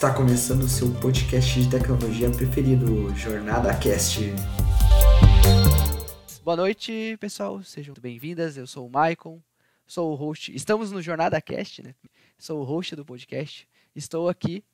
[0.00, 4.32] Está começando o seu podcast de tecnologia preferido, Jornada Cast.
[6.42, 7.62] Boa noite, pessoal.
[7.62, 8.56] Sejam bem-vindas.
[8.56, 9.42] Eu sou o Maicon,
[9.86, 10.56] sou o host.
[10.56, 11.94] Estamos no Jornada Cast, né?
[12.38, 13.68] Sou o host do podcast.
[13.94, 14.64] Estou aqui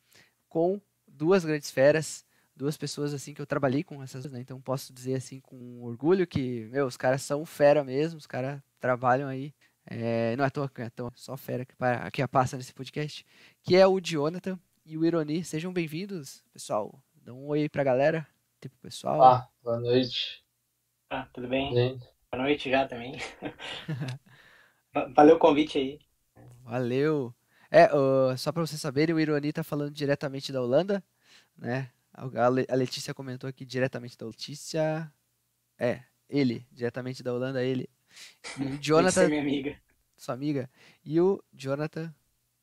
[0.48, 2.24] com duas grandes feras,
[2.54, 4.38] duas pessoas assim que eu trabalhei com essas, né?
[4.38, 8.60] Então posso dizer assim com orgulho que, meu, os caras são fera mesmo, os caras
[8.78, 9.52] trabalham aí.
[9.86, 11.74] É, não é à toa, é à toa, só fera que,
[12.12, 13.26] que passa nesse podcast,
[13.64, 14.56] que é o Jonathan
[14.86, 15.42] e o Ironi.
[15.42, 17.02] Sejam bem-vindos, pessoal.
[17.16, 18.26] Dá um oi aí pra galera,
[18.60, 19.20] tipo pessoal.
[19.20, 20.44] Ah, boa noite.
[21.10, 21.98] Ah, tudo bem?
[22.30, 23.18] Boa noite já também.
[25.14, 25.98] Valeu o convite aí.
[26.62, 27.34] Valeu.
[27.68, 31.02] É, uh, só para vocês saberem, o Ironi tá falando diretamente da Holanda,
[31.56, 31.90] né?
[32.12, 35.12] A Letícia comentou aqui diretamente da Letícia.
[35.76, 37.90] É, ele, diretamente da Holanda, ele.
[38.58, 39.28] E o Jonathan.
[39.28, 39.76] minha amiga.
[40.16, 40.70] Sua amiga.
[41.04, 42.14] E o Jonathan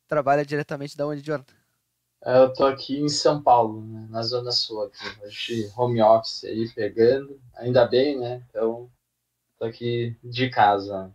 [0.08, 1.63] trabalha diretamente da onde, Jonathan?
[2.26, 5.22] É, eu tô aqui em São Paulo, né, na Zona Sul, aqui.
[5.22, 7.38] Hoje home office aí pegando.
[7.56, 8.42] Ainda bem, né?
[8.50, 8.90] Então,
[9.60, 11.14] tô aqui de casa.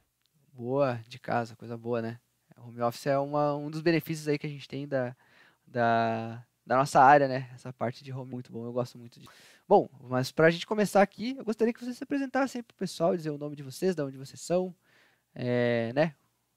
[0.52, 2.20] Boa, de casa, coisa boa, né?
[2.58, 5.16] Home office é uma, um dos benefícios aí que a gente tem da,
[5.66, 7.48] da, da nossa área, né?
[7.55, 9.33] Essa parte de home muito bom, eu gosto muito disso.
[9.66, 12.78] Bom, mas para a gente começar aqui, eu gostaria que vocês se apresentassem para o
[12.78, 14.74] pessoal, dizer o nome de vocês, de onde vocês são,
[15.34, 16.14] é, né?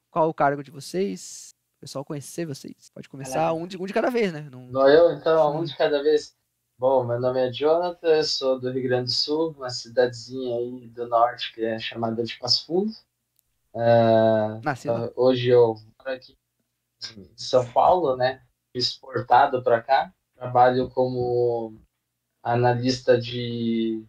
[0.09, 2.91] Qual o cargo de vocês, pessoal conhecer vocês.
[2.93, 4.47] Pode começar um de, um de cada vez, né?
[4.51, 4.67] Não...
[4.67, 6.35] Não eu, então, um de cada vez.
[6.77, 10.87] Bom, meu nome é Jonathan, eu sou do Rio Grande do Sul, uma cidadezinha aí
[10.89, 12.91] do norte que é chamada de Passo Fundo.
[13.73, 15.11] Uh, Nascido.
[15.15, 16.37] Hoje eu moro aqui
[17.17, 18.41] em São Paulo, né?
[18.73, 20.13] Exportado para cá.
[20.35, 21.79] Trabalho como
[22.43, 24.03] analista de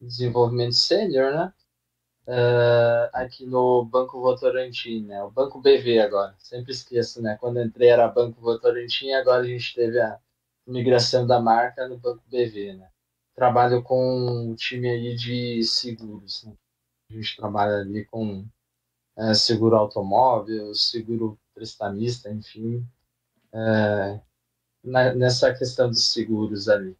[0.00, 1.52] desenvolvimento sênior, né?
[2.26, 5.22] Uh, aqui no Banco Votorantim, né?
[5.24, 6.34] O Banco BV agora.
[6.38, 7.36] Sempre esqueço, né?
[7.40, 10.18] Quando entrei era Banco Votorantim, agora a gente teve a
[10.66, 12.88] migração da marca no Banco BV, né?
[13.34, 16.54] Trabalho com um time aí de seguros, né?
[17.10, 18.46] A gente trabalha ali com
[19.16, 22.86] é, seguro automóvel, seguro prestamista, enfim,
[23.52, 24.20] é,
[24.82, 26.96] na, nessa questão dos seguros ali.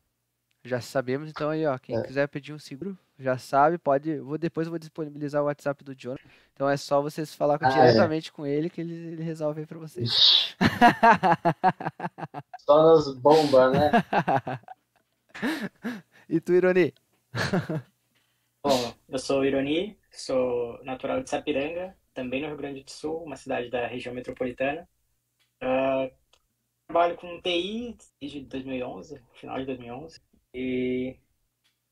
[0.65, 2.03] Já sabemos, então aí, ó, quem é.
[2.03, 5.95] quiser pedir um seguro, já sabe, pode, vou depois eu vou disponibilizar o WhatsApp do
[5.95, 6.17] John.
[6.55, 7.71] Então é só vocês falar ah, é.
[7.71, 8.33] diretamente é.
[8.33, 10.57] com ele que ele, ele resolve aí para vocês.
[12.61, 13.91] só nas bombas, né?
[16.29, 16.95] e tu, Ironi?
[18.63, 23.25] Bom, eu sou o Ironi, sou natural de Sapiranga, também no Rio Grande do Sul,
[23.25, 24.89] uma cidade da região metropolitana.
[25.61, 26.09] Uh,
[26.87, 30.21] trabalho com TI desde 2011, final de 2011.
[30.55, 31.17] E,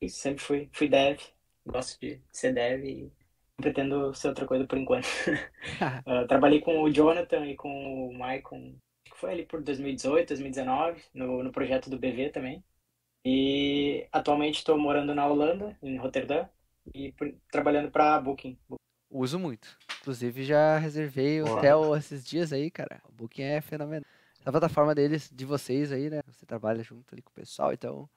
[0.01, 1.19] e sempre fui, fui dev,
[1.65, 5.05] gosto de ser dev e não pretendo ser outra coisa por enquanto.
[5.05, 11.01] uh, trabalhei com o Jonathan e com o Maicon, que foi ali por 2018, 2019,
[11.13, 12.63] no, no projeto do BV também.
[13.23, 16.49] E atualmente estou morando na Holanda, em Rotterdam,
[16.93, 18.57] e por, trabalhando para Booking.
[19.09, 19.77] Uso muito.
[20.01, 23.01] Inclusive já reservei o hotel esses dias aí, cara.
[23.07, 24.05] O Booking é fenomenal.
[24.43, 26.21] A plataforma deles, de vocês aí, né?
[26.25, 28.09] Você trabalha junto ali com o pessoal, então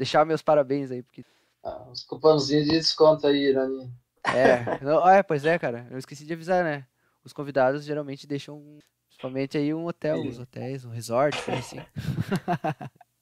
[0.00, 1.22] deixar meus parabéns aí, porque.
[1.62, 3.92] Ah, uns cupãozinhos de desconto aí, Irani.
[4.24, 5.86] É, não, é, pois é, cara.
[5.90, 6.86] Eu esqueci de avisar, né?
[7.22, 8.78] Os convidados geralmente deixam,
[9.08, 11.78] principalmente aí um hotel, os hotéis, um resort, assim.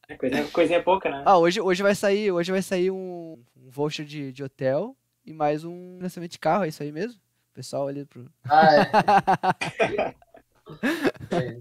[0.09, 1.25] É, coisinha, coisinha pouca, né?
[1.27, 4.97] Ah, hoje, hoje vai sair, hoje vai sair um, um voucher de, de hotel
[5.27, 7.21] e mais um lançamento de carro, é isso aí mesmo?
[7.51, 8.31] O pessoal ali pro.
[8.45, 8.83] Ah, é.
[11.37, 11.61] é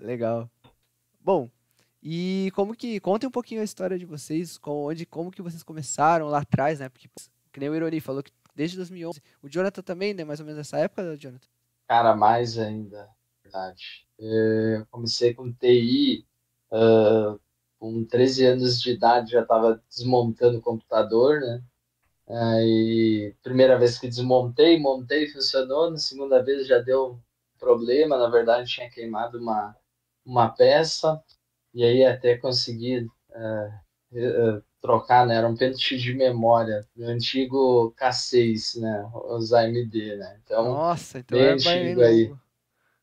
[0.00, 0.50] Legal.
[1.20, 1.48] Bom,
[2.02, 2.98] e como que.
[3.00, 6.80] Contem um pouquinho a história de vocês, com, onde, como que vocês começaram lá atrás,
[6.80, 6.88] né?
[6.88, 7.08] Porque,
[7.52, 9.22] que nem o Ironi falou que desde 2011.
[9.42, 10.24] O Jonathan também, né?
[10.24, 11.48] Mais ou menos nessa época, Jonathan?
[11.88, 13.08] Cara, mais ainda,
[13.42, 14.06] verdade.
[14.18, 16.26] Eu comecei com TI,
[16.70, 17.40] uh,
[17.78, 21.62] com 13 anos de idade já estava desmontando o computador, né?
[22.28, 25.90] Aí, primeira vez que desmontei, montei, funcionou.
[25.90, 27.18] Na segunda vez já deu
[27.58, 29.76] problema, na verdade tinha queimado uma,
[30.24, 31.20] uma peça.
[31.72, 33.68] E aí até consegui uh,
[34.12, 35.36] uh, trocar, né?
[35.36, 39.08] Era um pente de memória, do antigo K6, né?
[39.30, 40.40] Os AMD, né?
[40.44, 42.34] Então, Nossa, então bem é antigo aí.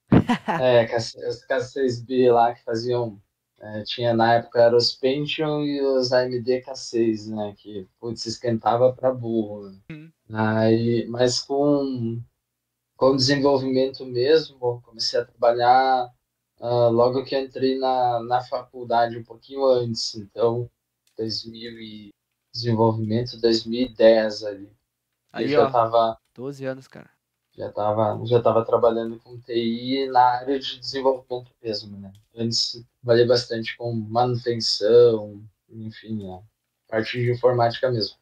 [0.62, 3.22] é, os K6B lá que faziam.
[3.60, 7.56] É, tinha na época eram os Pentium e os AMD K6, né?
[7.58, 9.72] Que putz, esquentava para burro.
[9.72, 9.80] Né?
[9.90, 10.12] Uhum.
[10.32, 12.22] Aí, mas com,
[12.96, 16.08] com desenvolvimento mesmo, comecei a trabalhar
[16.60, 20.70] uh, logo que entrei na, na faculdade, um pouquinho antes, então
[21.18, 22.10] 2000 e
[22.54, 24.72] desenvolvimento 2010 ali.
[25.32, 27.10] Aí, eu já ó, tava 12 anos, cara.
[27.56, 32.14] Já estava já tava trabalhando com TI na área de desenvolvimento mesmo, né?
[32.36, 36.42] Antes trabalhei bastante com manutenção, enfim, a
[36.88, 38.16] parte de informática mesmo.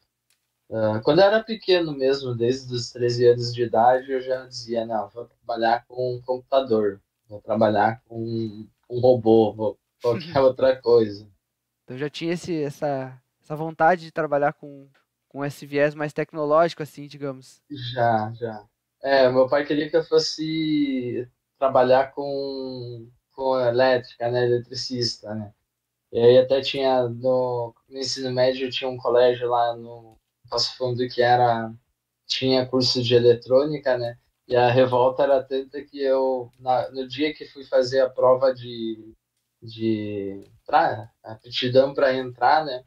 [0.68, 4.84] Uh, quando eu era pequeno mesmo, desde os 13 anos de idade, eu já dizia,
[4.84, 11.28] não, vou trabalhar com computador, vou trabalhar com um robô, vou qualquer outra coisa.
[11.84, 14.88] Então já tinha esse, essa, essa vontade de trabalhar com,
[15.28, 17.62] com esse viés mais tecnológico, assim, digamos.
[17.70, 18.64] Já, já.
[19.02, 21.28] É, meu pai queria que eu fosse
[21.58, 25.52] trabalhar com, com elétrica, né, eletricista, né.
[26.12, 30.16] E aí até tinha, no, no ensino médio, tinha um colégio lá no
[30.48, 31.72] Passo Fundo que era,
[32.26, 37.34] tinha curso de eletrônica, né, e a revolta era tanta que eu, na, no dia
[37.34, 39.14] que fui fazer a prova de,
[39.62, 42.84] de pra, aptidão para entrar, né,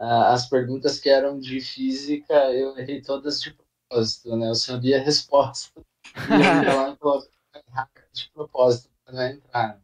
[0.00, 4.48] as perguntas que eram de física eu errei todas de propósito, né?
[4.48, 5.78] Eu sabia a resposta.
[5.78, 6.12] E
[6.66, 9.82] eu lá de propósito para entrar.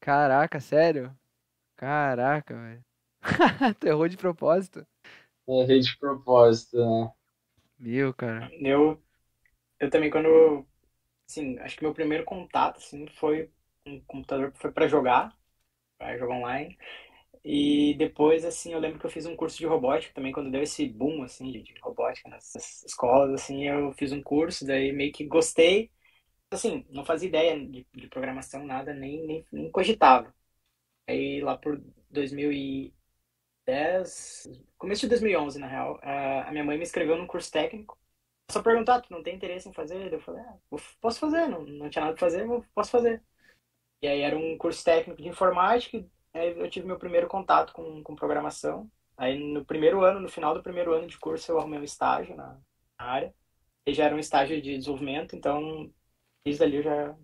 [0.00, 1.12] Caraca, sério?
[1.76, 2.84] Caraca, velho.
[3.80, 4.86] tu errou de propósito?
[5.48, 7.12] Eu errei de propósito, né?
[7.78, 8.50] Meu, cara.
[8.60, 9.02] Eu,
[9.80, 10.66] eu também, quando.
[11.28, 13.50] Assim, acho que meu primeiro contato, assim, foi
[13.86, 15.36] um computador foi para jogar,
[15.98, 16.78] para jogar online.
[17.44, 20.62] E depois, assim, eu lembro que eu fiz um curso de robótica também, quando deu
[20.62, 25.24] esse boom, assim, de, robótica nessas escolas, assim, eu fiz um curso, daí meio que
[25.26, 25.90] gostei.
[26.50, 30.34] Assim, não fazia ideia de, de programação, nada, nem, nem, nem cogitava.
[31.08, 34.48] Aí, lá por 2010,
[34.78, 37.99] começo de 2011, na real, a minha mãe me inscreveu num curso técnico.
[38.50, 40.12] Só perguntar, tu não tem interesse em fazer?
[40.12, 40.56] Eu falei, ah,
[41.00, 43.22] posso fazer, não, não tinha nada pra fazer, posso fazer.
[44.02, 48.02] E aí era um curso técnico de informática, Aí eu tive meu primeiro contato com,
[48.02, 48.90] com programação.
[49.16, 52.36] Aí no primeiro ano, no final do primeiro ano de curso, eu arrumei um estágio
[52.36, 52.58] na,
[52.98, 53.34] na área.
[53.86, 55.92] E já era um estágio de desenvolvimento, então
[56.44, 57.16] desde ali eu já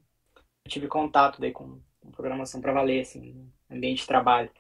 [0.69, 4.51] tive contato daí com, com programação para valer, assim, ambiente de trabalho.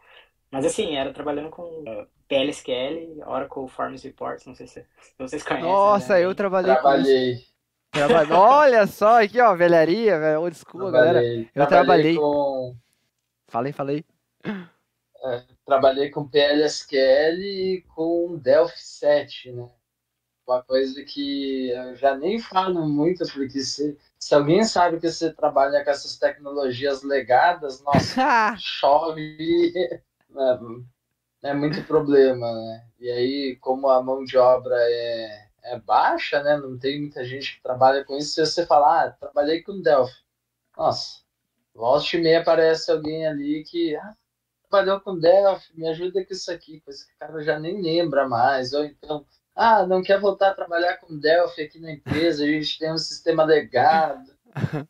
[0.56, 1.84] Mas assim, era trabalhando com
[2.26, 5.68] PLSQL, Oracle Forms Reports, não sei se, se vocês conhecem.
[5.68, 6.24] Nossa, né?
[6.24, 7.36] eu trabalhei, trabalhei.
[7.36, 7.98] com.
[7.98, 8.32] Trabalhei.
[8.32, 11.12] Olha só, aqui ó, velharia, velho, old school, trabalhei.
[11.12, 11.50] galera.
[11.54, 12.14] Eu trabalhei.
[12.14, 12.76] trabalhei com...
[13.48, 14.04] Falei, falei.
[14.46, 19.68] É, trabalhei com PLSQL e com Delphi 7, né?
[20.48, 25.30] Uma coisa que eu já nem falo muito, porque se, se alguém sabe que você
[25.34, 30.00] trabalha com essas tecnologias legadas, nossa, chove,
[30.34, 32.86] é, é muito problema, né?
[32.98, 36.56] E aí, como a mão de obra é, é baixa, né?
[36.56, 40.14] Não tem muita gente que trabalha com isso, se você falar, ah, trabalhei com Delphi.
[40.76, 41.20] Nossa,
[41.74, 44.14] volta e meia aparece alguém ali que, ah,
[44.68, 48.28] trabalhou com Delphi, me ajuda com isso aqui, coisa que o cara já nem lembra
[48.28, 48.72] mais.
[48.72, 52.78] Ou então, ah, não quer voltar a trabalhar com Delphi aqui na empresa, a gente
[52.78, 54.34] tem um sistema legado.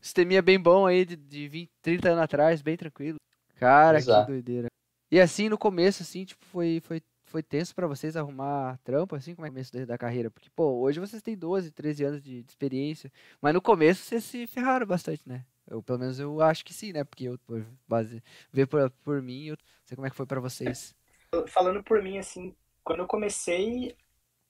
[0.00, 3.18] Sisteminha bem bom aí de, de 20, 30 anos atrás, bem tranquilo.
[3.60, 4.26] Cara, Exato.
[4.26, 4.68] que doideira.
[5.10, 9.34] E assim, no começo, assim, tipo, foi, foi, foi tenso para vocês arrumar trampo, assim,
[9.34, 10.30] como é o começo da carreira?
[10.30, 14.24] Porque, pô, hoje vocês têm 12, 13 anos de, de experiência, mas no começo vocês
[14.24, 15.44] se ferraram bastante, né?
[15.68, 17.04] Eu, pelo menos eu acho que sim, né?
[17.04, 17.38] Porque eu
[17.86, 20.94] base, ver por, por mim, eu não sei como é que foi para vocês.
[21.48, 23.94] Falando por mim, assim, quando eu comecei,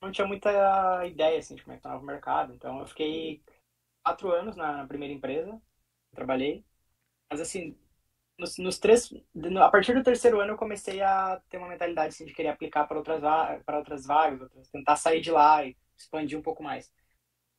[0.00, 2.54] não tinha muita ideia, assim, de como é que estava o mercado.
[2.54, 3.42] Então, eu fiquei
[4.04, 5.60] quatro anos na primeira empresa,
[6.14, 6.64] trabalhei.
[7.28, 7.76] Mas, assim,
[8.40, 9.12] nos, nos três...
[9.60, 12.86] A partir do terceiro ano, eu comecei a ter uma mentalidade, assim, de querer aplicar
[12.86, 13.20] para outras,
[13.64, 16.92] para outras vagas, tentar sair de lá e expandir um pouco mais.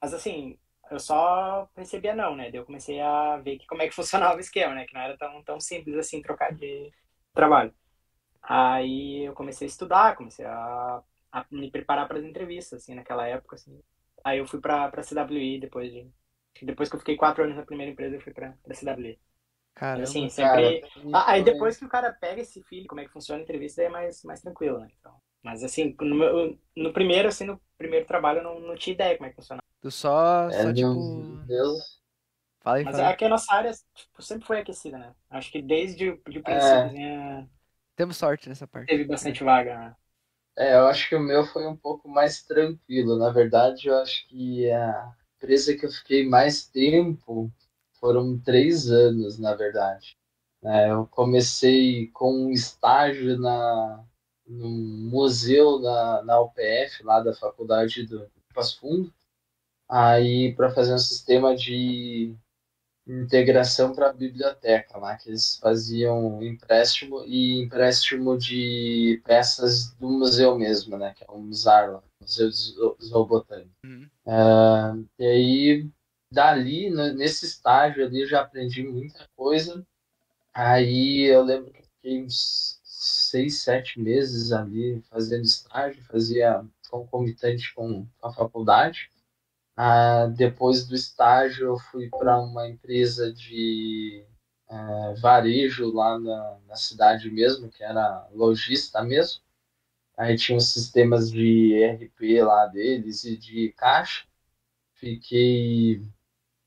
[0.01, 0.57] Mas, assim,
[0.91, 2.51] eu só recebia não, né?
[2.51, 4.85] Daí eu comecei a ver que, como é que funcionava o esquema, né?
[4.85, 6.91] Que não era tão, tão simples assim trocar de
[7.33, 7.73] trabalho.
[8.43, 13.27] Aí eu comecei a estudar, comecei a, a me preparar para as entrevistas, assim, naquela
[13.27, 13.81] época, assim.
[14.23, 16.09] Aí eu fui para a CWI depois de...
[16.63, 19.19] Depois que eu fiquei quatro anos na primeira empresa, eu fui para a CWI.
[19.73, 20.81] Caramba, assim, sempre...
[20.81, 23.81] Cara, aí depois que o cara pega esse filho, como é que funciona a entrevista,
[23.81, 24.87] aí é mais, mais tranquilo, né?
[24.99, 29.17] Então, mas assim, no, no primeiro, assim, no primeiro trabalho, eu não, não tinha ideia
[29.17, 29.61] como é que funcionava.
[29.81, 31.43] Tu só, é, só tipo...
[31.47, 32.01] Deus.
[32.59, 33.09] Fala aí, Mas fala.
[33.09, 35.15] é que a nossa área tipo, sempre foi aquecida, né?
[35.29, 36.85] Acho que desde o de princípio é.
[36.85, 37.49] Assim,
[37.95, 38.87] Temos sorte nessa parte.
[38.87, 39.95] Teve bastante vaga, né?
[40.57, 43.17] É, eu acho que o meu foi um pouco mais tranquilo.
[43.17, 47.51] Na verdade, eu acho que a empresa que eu fiquei mais tempo
[48.01, 50.17] foram três anos, na verdade.
[50.63, 54.03] É, eu comecei com um estágio na,
[54.46, 59.13] num museu na, na UPF, lá da faculdade do Passo Fundo,
[59.88, 62.36] aí para fazer um sistema de,
[63.08, 70.58] integração para a biblioteca lá, que eles faziam empréstimo e empréstimo de peças do museu
[70.58, 71.13] mesmo, né?
[71.15, 72.50] Que é o MUSAR lá, Museu
[73.01, 73.72] Zoobotânico.
[73.84, 74.08] Uhum.
[74.25, 75.89] Uh, e aí,
[76.31, 79.85] dali, nesse estágio ali, já aprendi muita coisa.
[80.53, 88.07] Aí eu lembro que fiquei uns seis, sete meses ali fazendo estágio, fazia concomitante com
[88.21, 89.09] a faculdade.
[89.75, 94.25] Ah, depois do estágio, eu fui para uma empresa de
[94.69, 99.41] é, varejo lá na, na, cidade mesmo, que era lojista mesmo.
[100.17, 104.25] Aí tinha os sistemas de ERP lá deles e de caixa.
[104.95, 106.01] Fiquei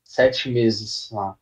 [0.05, 1.37] sete meses lá.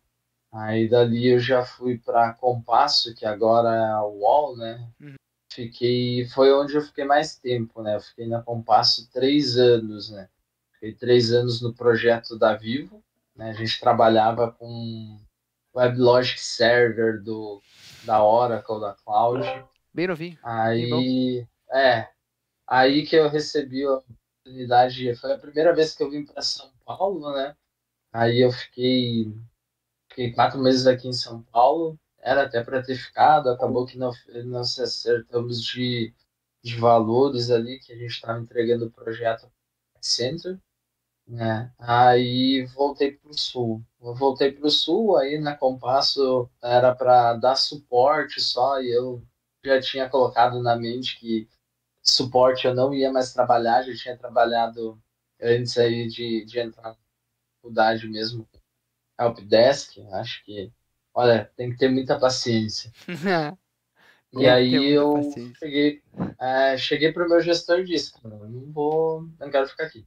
[0.51, 4.87] Aí dali eu já fui para Compasso, que agora é a UOL, né?
[4.99, 5.15] Uhum.
[5.51, 7.95] Fiquei, foi onde eu fiquei mais tempo, né?
[7.95, 10.29] Eu fiquei na Compasso três anos, né?
[10.73, 13.03] Fiquei três anos no projeto da Vivo.
[13.35, 13.49] Né?
[13.49, 15.19] A gente trabalhava com
[15.75, 17.61] WebLogic Server do,
[18.03, 19.43] da Oracle, da Cloud.
[19.93, 20.37] Bem novinho.
[20.43, 22.09] Aí, é,
[22.67, 25.15] aí que eu recebi a oportunidade.
[25.15, 27.55] Foi a primeira vez que eu vim para São Paulo, né?
[28.13, 29.33] Aí eu fiquei,
[30.09, 31.99] fiquei quatro meses aqui em São Paulo.
[32.19, 34.11] Era até para ter ficado, acabou que não,
[34.45, 36.13] não se acertamos de,
[36.63, 39.51] de valores ali, que a gente estava entregando o projeto
[40.01, 40.59] Center.
[41.27, 41.73] Né?
[41.79, 43.83] Aí voltei para o sul.
[44.01, 49.23] Eu voltei para o sul, aí na Compasso era para dar suporte só, e eu
[49.65, 51.47] já tinha colocado na mente que
[52.01, 55.01] suporte eu não ia mais trabalhar, já tinha trabalhado
[55.41, 56.95] antes aí de, de entrar
[57.63, 58.47] na faculdade mesmo,
[59.19, 60.71] Helpdesk, acho que,
[61.13, 62.91] olha, tem que ter muita paciência.
[64.33, 65.55] e aí eu paciência.
[65.57, 66.03] cheguei,
[66.39, 70.05] é, cheguei para o meu gestor e disse, não vou, não quero ficar aqui.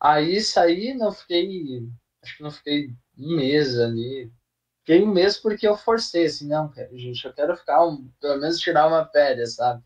[0.00, 1.86] Aí saí, não fiquei.
[2.22, 4.32] Acho que não fiquei um mês ali.
[4.80, 8.58] Fiquei um mês porque eu forcei, assim, não, gente, eu quero ficar, um, pelo menos
[8.58, 9.84] tirar uma férias, sabe?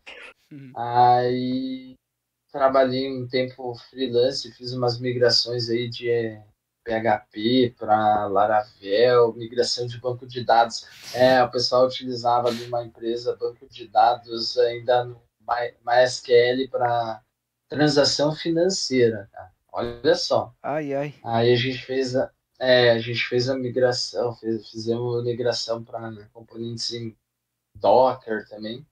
[0.49, 0.71] Uhum.
[0.75, 1.95] Aí
[2.49, 6.09] trabalhei um tempo freelance, fiz umas migrações aí de
[6.85, 10.87] PHP para Laravel, migração de banco de dados.
[11.13, 15.21] É, o pessoal utilizava ali uma empresa banco de dados ainda no
[15.83, 17.21] MySQL para
[17.67, 19.51] transação financeira, cara.
[19.73, 20.53] Olha só.
[20.63, 21.13] Ai, ai.
[21.23, 25.83] Aí a gente fez a, é, a gente fez a migração, fez, fizemos a migração
[25.83, 27.15] para né, componentes em
[27.75, 28.85] Docker também.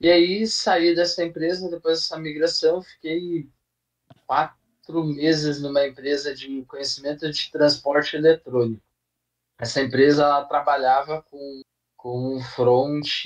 [0.00, 3.48] E aí saí dessa empresa, depois dessa migração, fiquei
[4.26, 8.82] quatro meses numa empresa de conhecimento de transporte eletrônico.
[9.58, 11.62] Essa empresa trabalhava com,
[11.96, 13.24] com o front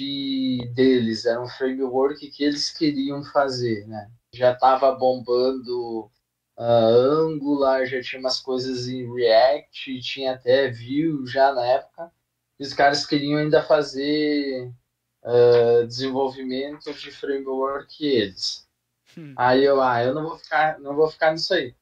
[0.74, 4.10] deles, era um framework que eles queriam fazer, né?
[4.32, 6.10] Já estava bombando
[6.56, 12.12] uh, Angular, já tinha umas coisas em React, tinha até Vue já na época.
[12.58, 14.72] E os caras queriam ainda fazer
[15.24, 18.68] uh, desenvolvimento de framework eles.
[19.16, 19.34] Hum.
[19.36, 21.74] Aí eu, ah, eu não vou ficar, não vou ficar nisso aí.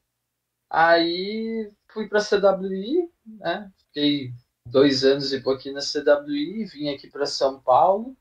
[0.69, 3.71] Aí fui para CWI, né?
[3.77, 4.31] Fiquei
[4.65, 8.15] dois anos e pouquinho na CWI, vim aqui para São Paulo,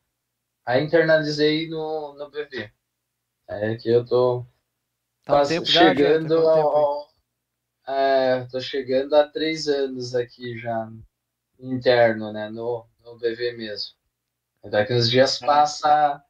[0.65, 2.71] aí internalizei no, no BV.
[3.47, 4.47] É que eu tô
[5.25, 7.09] Tá um chegando já, já, tá ao,
[7.87, 10.91] é, tô chegando a três anos aqui já
[11.59, 13.95] interno, né, no, no BV mesmo.
[14.65, 16.23] Daqui uns dias passa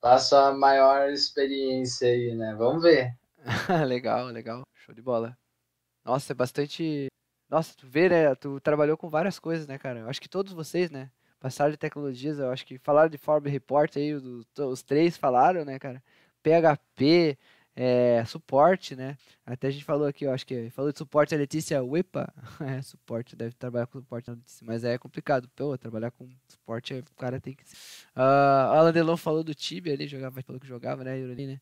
[0.00, 2.54] passa a maior experiência aí, né?
[2.56, 3.14] Vamos ver.
[3.86, 4.62] legal, legal.
[4.74, 5.36] Show de bola.
[6.04, 7.08] Nossa, é bastante.
[7.48, 8.34] Nossa, tu vê, né?
[8.34, 10.00] Tu trabalhou com várias coisas, né, cara?
[10.00, 11.10] Eu acho que todos vocês, né?
[11.38, 15.78] Passaram de tecnologias, eu acho que falaram de Form Report aí, os três falaram, né,
[15.78, 16.02] cara?
[16.42, 17.38] PHP,
[17.74, 19.16] é, suporte, né?
[19.46, 22.32] Até a gente falou aqui, eu acho que falou de suporte a Letícia Uepa.
[22.60, 25.48] É, suporte, deve trabalhar com suporte na Letícia, mas é complicado.
[25.56, 27.62] Pô, trabalhar com suporte, o cara tem que.
[28.14, 31.60] Uh, o Alan Delon falou do Tibia ali, jogava, falou que jogava, né, Yuri, né?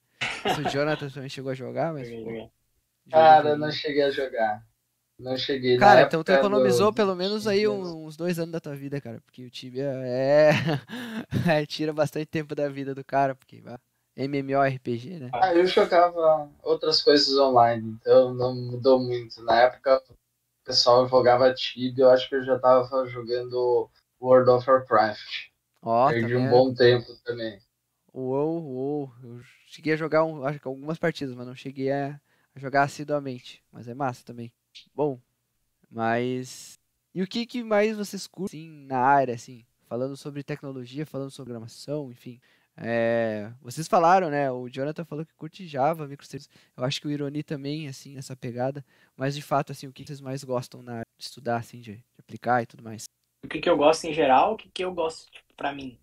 [0.58, 2.08] O Jonathan também chegou a jogar, mas.
[2.10, 2.50] Pô,
[3.10, 4.66] cara, eu não cheguei a jogar.
[5.18, 5.76] Não cheguei.
[5.78, 6.94] Cara, então tu economizou do...
[6.94, 9.20] pelo menos aí uns dois anos da tua vida, cara.
[9.20, 10.50] Porque o Tibia é.
[11.62, 13.62] é tira bastante tempo da vida do cara, porque.
[14.18, 15.30] MMORPG, né?
[15.32, 19.40] Ah, eu jogava outras coisas online, então não mudou muito.
[19.44, 20.14] Na época o
[20.64, 23.88] pessoal jogava Tibia, eu acho que eu já tava jogando
[24.20, 25.48] World of Warcraft.
[26.08, 27.60] Perdi tá um bom tempo também.
[28.12, 29.12] Uou, uou.
[29.22, 32.20] Eu cheguei a jogar um, acho que algumas partidas, mas não cheguei a,
[32.54, 33.62] a jogar assiduamente.
[33.70, 34.52] Mas é massa também.
[34.92, 35.20] Bom,
[35.88, 36.80] mas.
[37.14, 39.64] E o que, que mais vocês curtem assim, na área, assim?
[39.86, 42.40] Falando sobre tecnologia, falando sobre programação, enfim.
[42.80, 44.50] É, vocês falaram, né?
[44.50, 46.50] O Jonathan falou que curte Java, microserviços.
[46.76, 48.84] Eu acho que o Ironi também, assim, essa pegada.
[49.16, 52.04] Mas de fato, assim, o que vocês mais gostam na de estudar, assim, de, de
[52.20, 53.04] aplicar e tudo mais.
[53.44, 55.98] O que, que eu gosto em geral, o que, que eu gosto, tipo, pra mim.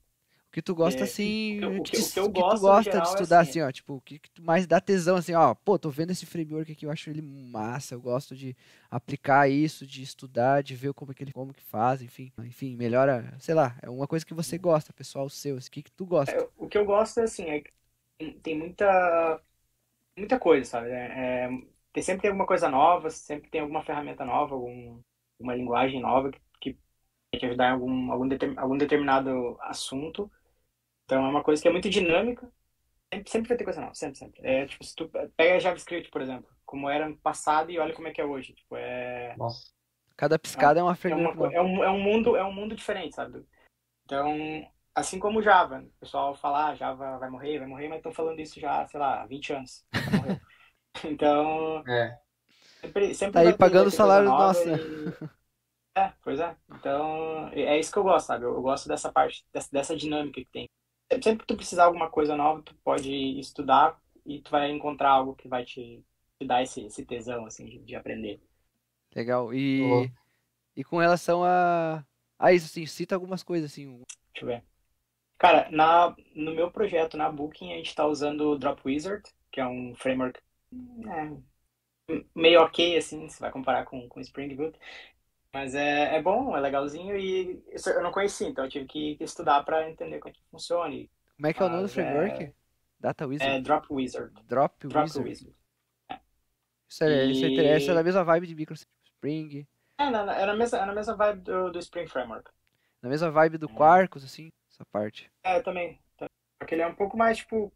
[0.55, 3.09] Que tu gosta, É, assim, o que- o que- que eu tu gosta geral, de
[3.17, 5.53] é estudar, assim, assim, ó, tipo, o que, que tu mais dá tesão, assim, ó,
[5.53, 8.55] pô, tô vendo esse framework aqui, eu acho ele massa, eu gosto de
[8.89, 13.35] aplicar isso, de estudar, de ver como que ele, como que faz, enfim, enfim, melhora,
[13.39, 16.05] sei lá, é uma coisa que você gosta, pessoal seu, assim, o que que tu
[16.05, 16.37] gosta?
[16.37, 17.71] É, o que eu gosto, assim, é que
[18.41, 19.41] tem- muita,
[20.17, 20.89] muita coisa, sabe?
[20.91, 21.49] É, é,
[21.93, 25.01] tem, sempre tem alguma coisa nova, sempre tem alguma ferramenta nova, algum,
[25.39, 26.31] uma linguagem nova
[26.61, 26.73] que,
[27.31, 30.31] que te ajudar em algum, algum, determin- algum determinado assunto.
[31.05, 32.51] Então é uma coisa que é muito dinâmica.
[33.13, 34.41] Sempre, sempre vai ter coisa nova, sempre, sempre.
[34.43, 38.07] É, tipo, se tu pega JavaScript, por exemplo, como era no passado e olha como
[38.07, 38.53] é que é hoje.
[38.53, 39.71] Tipo, é, Nossa.
[40.17, 41.55] Cada piscada é uma é, framework co- nova.
[41.55, 43.45] é, um, é um mundo, é um mundo diferente, sabe?
[44.05, 44.35] Então,
[44.93, 48.13] assim como o Java, o pessoal fala, ah, Java vai morrer, vai morrer, mas estão
[48.13, 49.85] falando isso já, sei lá, há 20 anos.
[51.03, 52.17] Então, É.
[52.81, 55.13] sempre, sempre Tá aí pagando o salário nosso, e-
[55.97, 56.55] É, pois é.
[56.69, 58.45] Então, é isso que eu gosto, sabe?
[58.45, 60.69] Eu gosto dessa parte, dessa, dessa dinâmica que tem.
[61.11, 65.11] Sempre que tu precisar de alguma coisa nova, tu pode estudar e tu vai encontrar
[65.11, 66.03] algo que vai te,
[66.39, 68.41] te dar esse, esse tesão, assim, de, de aprender.
[69.15, 70.11] Legal, e,
[70.75, 72.03] e com relação a,
[72.37, 74.01] a isso, assim, cita algumas coisas, assim,
[74.33, 74.63] Deixa eu ver.
[75.37, 79.61] Cara, na, no meu projeto, na Booking, a gente está usando o Drop Wizard, que
[79.61, 80.39] é um framework
[81.07, 84.77] é, meio ok, assim, se vai comparar com, com Spring Boot.
[85.55, 89.63] Mas é, é bom, é legalzinho e eu não conhecia, então eu tive que estudar
[89.63, 90.93] para entender como é que funciona.
[90.93, 92.53] E, como é que é o nome do Mas, framework?
[92.99, 93.61] Data É Wizard?
[93.61, 94.33] Drop Wizard.
[94.47, 95.55] Drop Drop Wizard?
[97.03, 99.65] É, isso é, inter- isso é E- da mesma vibe de Microsoft Spring,
[99.97, 102.49] É, na, é na mesma, é na mesma vibe do, do Spring Framework.
[103.01, 105.31] na mesma vibe do Quarkus, assim, essa parte.
[105.43, 105.99] É, também.
[106.59, 107.73] Porque ele é um pouco mais, tipo,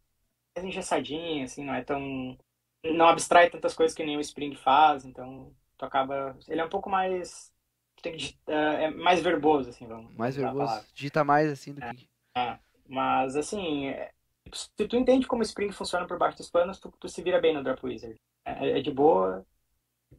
[0.56, 2.38] mais engessadinho, assim, não é tão.
[2.84, 6.38] Não abstrai tantas coisas que nem o Spring faz, então tu acaba.
[6.48, 7.49] Ele é um pouco mais.
[8.02, 12.08] Tem que, é é mais verboso, assim, vamos Mais verboso, digita mais, assim, do que...
[12.88, 14.12] Mas, assim, é-
[14.52, 17.40] se tu entende como o Spring funciona por baixo dos panos, tu, tu se vira
[17.40, 18.16] bem no Drop Wizard.
[18.44, 19.46] É, é de boa,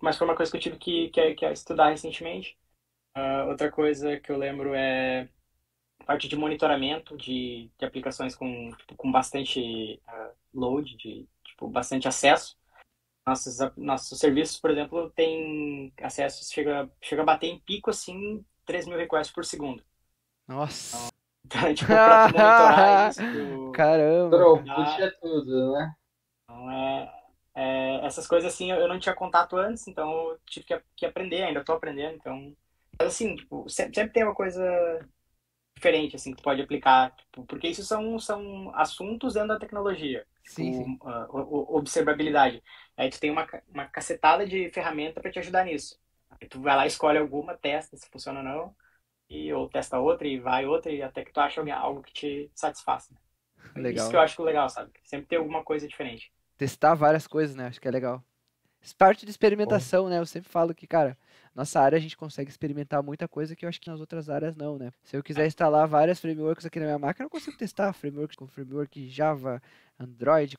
[0.02, 2.58] mas foi uma coisa que eu tive que, que, que estudar recentemente.
[3.16, 5.30] Ah, outra coisa que eu lembro é
[6.06, 12.08] parte de monitoramento de, de aplicações com, tipo, com bastante ah, load, de tipo, bastante
[12.08, 12.58] acesso.
[13.26, 18.88] Nossos, nossos serviços, por exemplo, tem acessos, chega, chega a bater em pico, assim, 3
[18.88, 19.84] mil requests por segundo.
[20.48, 21.12] Nossa,
[21.46, 23.84] Então, tipo, pra tu monitorar isso, tu-
[24.32, 24.50] caramba.
[25.00, 25.94] É tudo, né?
[26.44, 27.14] Então, é,
[27.56, 31.44] é, essas coisas assim eu não tinha contato antes, então eu tive que, que aprender,
[31.44, 32.56] ainda estou aprendendo, então.
[33.00, 34.62] Mas assim, tipo, sempre, sempre tem uma coisa
[35.76, 40.26] diferente assim que tu pode aplicar, tipo, porque isso são, são assuntos dentro da tecnologia,
[40.44, 40.96] Sim, sim.
[40.96, 41.40] tipo, ah, o-
[41.76, 42.64] o- observabilidade.
[42.98, 46.00] Aí tu tem uma, uma cacetada de ferramenta para te ajudar nisso.
[46.40, 48.76] Aí tu vai lá, escolhe alguma, testa se funciona ou não,
[49.30, 52.52] e, ou testa outra e vai outra, e até que tu acha algo que te
[52.56, 53.16] satisfaça.
[53.76, 53.96] Legal.
[53.96, 54.92] Isso que eu acho legal, sabe?
[55.04, 56.34] Sempre tem alguma coisa diferente.
[56.58, 57.68] Testar várias coisas, né?
[57.68, 58.24] Acho que é legal.
[58.98, 60.20] Parte de experimentação, né?
[60.20, 61.18] Eu sempre falo que, cara,
[61.54, 64.56] nossa área a gente consegue experimentar muita coisa que eu acho que nas outras áreas
[64.56, 64.92] não, né?
[65.04, 68.36] Se eu quiser instalar várias frameworks aqui na minha máquina, eu não consigo testar frameworks
[68.36, 69.62] com framework Java,
[70.00, 70.58] Android.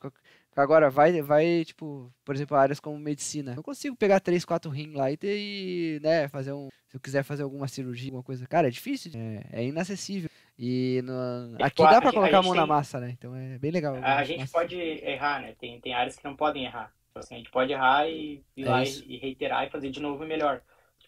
[0.55, 3.51] Agora, vai, vai, tipo, por exemplo, áreas como medicina.
[3.51, 6.69] Eu não consigo pegar três, quatro rim lá e, ter, e, né, fazer um.
[6.87, 8.45] Se eu quiser fazer alguma cirurgia, alguma coisa.
[8.45, 10.29] Cara, é difícil, é, é inacessível.
[10.57, 13.09] E no- É, aqui tipo, dá pra colocar a a mão na massa, né?
[13.17, 13.95] Então é bem legal.
[14.03, 14.53] A gente massa.
[14.53, 15.55] pode errar, né?
[15.59, 16.93] Tem, tem áreas que não podem errar.
[17.09, 19.89] Então, assim, a gente pode errar e ir É lá e, e reiterar e fazer
[19.89, 20.61] de novo melhor.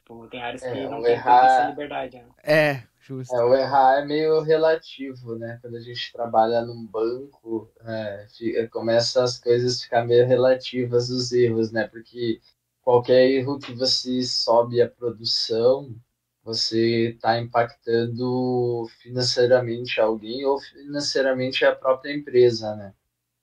[0.05, 2.25] Tipo, tem áreas que É, não o tem errar- essa liberdade, né?
[2.43, 3.33] É, justo.
[3.35, 5.57] É, o errar é meio relativo, né?
[5.59, 11.09] Quando a gente trabalha num banco, é, fi- começa as coisas a ficar meio relativas
[11.09, 11.87] os erros, né?
[11.87, 12.39] Porque
[12.83, 15.95] qualquer erro que você sobe a produção,
[16.43, 22.93] você está impactando financeiramente alguém ou financeiramente a própria empresa, né?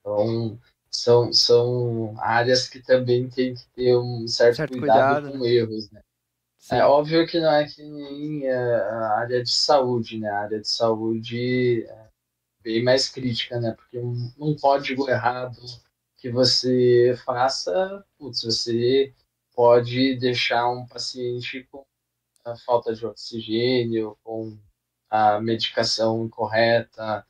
[0.01, 5.45] Então, são, são áreas que também tem que ter um certo, Certo cuidado, cuidado, com
[5.45, 6.03] erros, né?
[6.63, 6.77] Sim.
[6.77, 10.29] É óbvio que não é que nem é, a área de saúde, né?
[10.31, 12.09] A área de saúde é
[12.63, 13.73] bem mais crítica, né?
[13.73, 15.61] Porque um, um código errado
[16.17, 19.13] que você faça, putz, você
[19.57, 21.85] pode deixar um paciente com
[22.45, 24.57] a falta de oxigênio, com
[25.11, 27.27] a medicação incorreta.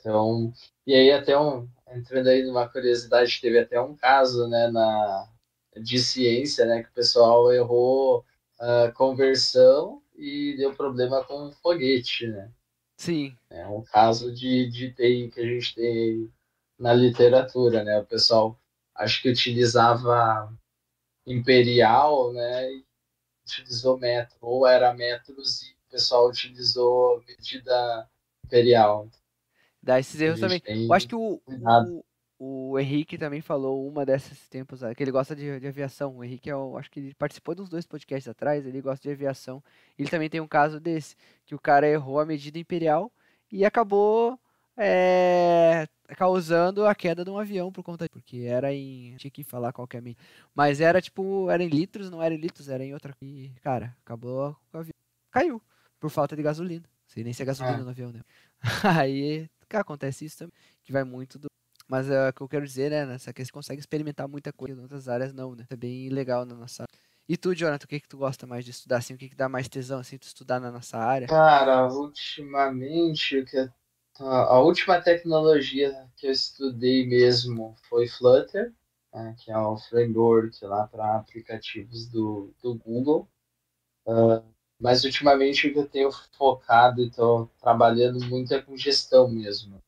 [0.00, 0.52] Então,
[0.84, 5.28] e aí até um, entrando aí numa curiosidade, teve até um caso, né, na,
[5.76, 8.24] de ciência, né, que o pessoal errou
[8.58, 12.50] a conversão e deu problema com foguete, né?
[12.96, 13.36] Sim.
[13.50, 16.32] É um caso de, de TI que a gente tem
[16.78, 17.98] na literatura, né?
[17.98, 18.58] O pessoal
[18.94, 20.52] acho que utilizava
[21.26, 22.72] imperial, né?
[22.72, 22.84] E
[23.44, 28.08] utilizou metro, ou era metros e o pessoal utilizou medida
[28.44, 29.08] imperial.
[29.82, 30.60] Dá esses erros também.
[30.66, 32.04] Eu acho que o, o,
[32.38, 36.16] o Henrique também falou uma desses tempos, ah, que ele gosta de, de aviação.
[36.18, 39.12] O Henrique, é o, acho que ele participou dos dois podcasts atrás, ele gosta de
[39.12, 39.62] aviação.
[39.98, 43.10] Ele também tem um caso desse, que o cara errou a medida imperial
[43.50, 44.38] e acabou
[44.76, 49.72] é, causando a queda de um avião por conta porque era em tinha que falar
[49.72, 50.22] qual que é a medida,
[50.54, 53.96] mas era tipo era em litros não era em litros era em outra e cara
[54.04, 54.92] acabou com o avião
[55.30, 55.62] caiu
[55.98, 57.84] por falta de gasolina sei nem se é gasolina Ah.
[57.84, 58.20] no avião né
[58.84, 61.46] aí cara, acontece isso também que vai muito do
[61.88, 64.78] mas é, o que eu quero dizer né nessa que você consegue experimentar muita coisa
[64.78, 66.84] em outras áreas não né é bem legal na nossa
[67.28, 69.36] e tu Jonathan o que que tu gosta mais de estudar assim o que que
[69.36, 73.44] dá mais tesão assim tu estudar na nossa área Cara, ultimamente,
[74.18, 78.72] a, última tecnologia que eu estudei mesmo foi Flutter,
[79.12, 83.28] né, que é o framework lá para aplicativos do, do Google.
[84.06, 84.42] Ah,
[84.80, 89.82] mas ultimamente o que eu tenho focado e estou trabalhando muito é com gestão mesmo.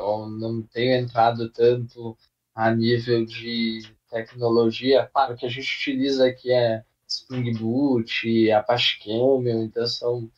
[0.00, 2.16] Então não tenho entrado tanto
[2.54, 5.06] a nível de tecnologia.
[5.12, 10.30] Claro que a gente utiliza aqui é Spring Boot, Apache Camel, então são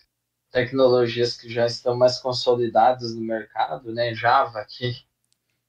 [0.50, 4.12] tecnologias que já estão mais consolidadas no mercado, né?
[4.14, 4.96] Java que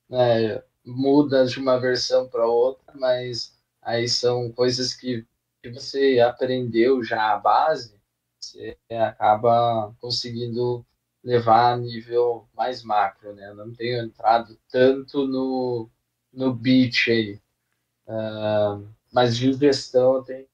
[0.09, 5.25] né, muda de uma versão para outra, mas aí são coisas que,
[5.61, 7.95] que você aprendeu já a base,
[8.39, 10.83] você acaba conseguindo
[11.23, 13.53] levar a nível mais macro, né?
[13.53, 15.89] Não tenho entrado tanto no,
[16.31, 17.41] no beat aí,
[18.07, 18.79] Ah,
[19.13, 20.47] mas de gestão eu tenho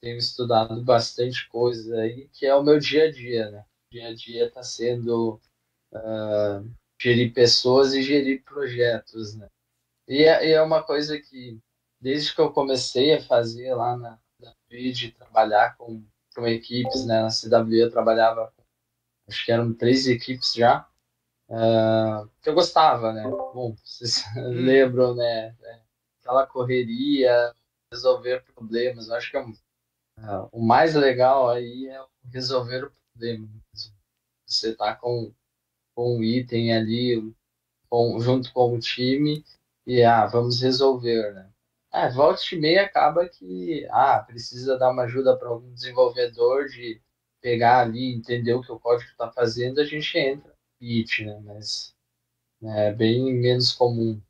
[0.00, 3.64] tenho estudado bastante coisa aí, que é o meu dia a dia, né?
[3.90, 5.40] O dia a dia está sendo
[5.94, 6.62] ah,
[7.00, 9.48] gerir pessoas e gerir projetos, né?
[10.08, 11.58] E é, é uma coisa que,
[12.00, 17.22] desde que eu comecei a fazer lá na, na BID, trabalhar com, com equipes, né?
[17.22, 18.52] Na CW eu trabalhava,
[19.28, 20.88] acho que eram três equipes já,
[21.50, 23.22] ah, que eu gostava, né?
[23.22, 25.54] Bom, vocês lembram, né?
[26.20, 27.54] Aquela correria,
[27.92, 29.52] resolver problemas, eu acho que é um
[30.22, 33.48] ah, o mais legal aí é resolver o problema.
[34.46, 35.32] Você tá com,
[35.94, 37.34] com um item ali,
[37.88, 39.44] com, junto com o time,
[39.86, 41.50] e ah, vamos resolver, né?
[41.92, 47.00] É, volta e meia acaba que ah, precisa dar uma ajuda para algum desenvolvedor de
[47.40, 50.48] pegar ali, entender o que o código está fazendo, a gente entra
[50.80, 51.40] no Git, né?
[51.44, 51.94] Mas
[52.62, 54.20] é bem menos comum.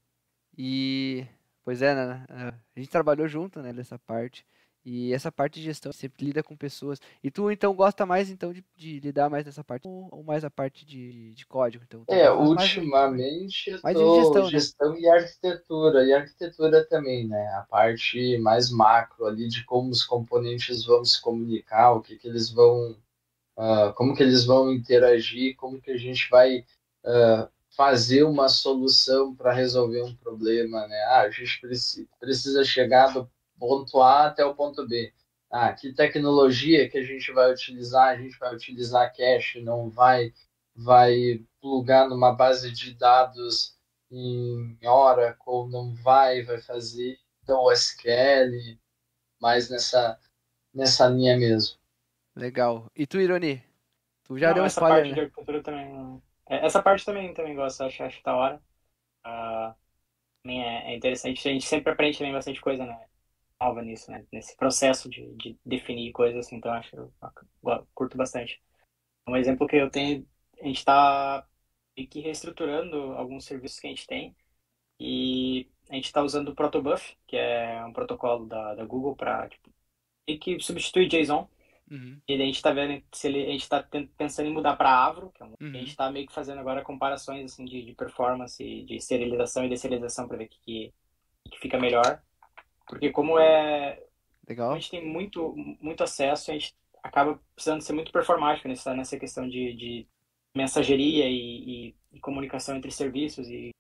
[0.57, 1.27] E,
[1.65, 2.27] pois é, né?
[2.29, 4.45] A gente trabalhou junto, né, nessa parte.
[4.91, 7.01] E essa parte de gestão sempre lida com pessoas.
[7.23, 10.51] E tu, então, gosta mais, então, de, de lidar mais nessa parte ou, mais a
[10.51, 11.85] parte de, de código?
[11.85, 14.69] Então, É, mais de- ultimamente eu mais de tô gestão, né?
[14.69, 17.49] gestão e arquitetura, e arquitetura também, né?
[17.55, 22.27] A parte mais macro ali de como os componentes vão se comunicar, o que que
[22.29, 22.97] eles vão,
[23.59, 26.65] ah, como que eles vão interagir, como que a gente vai
[27.07, 30.97] ah, fazer uma solução para resolver um problema, né?
[31.05, 35.13] Ah, a gente preci- precisa chegar do ponto A até o ponto B.
[35.51, 38.09] Ah, que tecnologia que a gente vai utilizar?
[38.11, 40.33] A gente vai utilizar cache, não vai
[40.75, 43.77] vai plugar numa base de dados
[44.11, 48.79] em Oracle, não vai, vai fazer então o SQL,
[49.41, 50.19] mais nessa,
[50.75, 51.79] nessa linha mesmo.
[52.35, 52.91] Legal.
[52.97, 53.63] E tu, Ironi?
[54.25, 55.21] Tu já Não, deu essa spoiler, parte de né?
[55.21, 56.23] arquitetura também.
[56.49, 58.63] é, Essa parte também, também gosto, acho, acho da hora.
[60.43, 61.49] Também é, é interessante.
[61.49, 63.07] A gente sempre aprende também bastante coisa, né?
[63.61, 64.25] Nova nisso, né?
[64.33, 67.13] Nesse processo de, de definir coisas, assim, então acho eu
[67.95, 68.63] curto bastante.
[69.29, 70.27] Um exemplo que eu tenho,
[70.63, 71.47] a gente está
[72.11, 74.37] que reestruturando alguns serviços que a gente tem
[75.01, 79.49] e a gente está usando o Protobuf, que é um protocolo da, da Google para
[79.49, 79.71] tipo,
[80.29, 81.49] meio que substituir JSON.
[81.91, 82.21] Uhum.
[82.29, 84.91] E a gente tá vendo se ele, a gente tá ten- pensando em mudar para
[85.07, 85.75] Avro, que é um, Uhum.
[85.75, 89.69] a gente tá meio que fazendo agora comparações assim de, de performance, de serialização e
[89.69, 90.95] deserialização para ver o que, que,
[91.51, 92.23] que fica melhor.
[92.89, 94.03] Porque como é,
[94.49, 94.73] Legal.
[94.73, 99.19] a gente tem muito, muito acesso, a gente acaba precisando ser muito performático nessa, nessa
[99.19, 100.09] questão de, de
[100.55, 103.71] mensageria e, e- e comunicação entre serviços e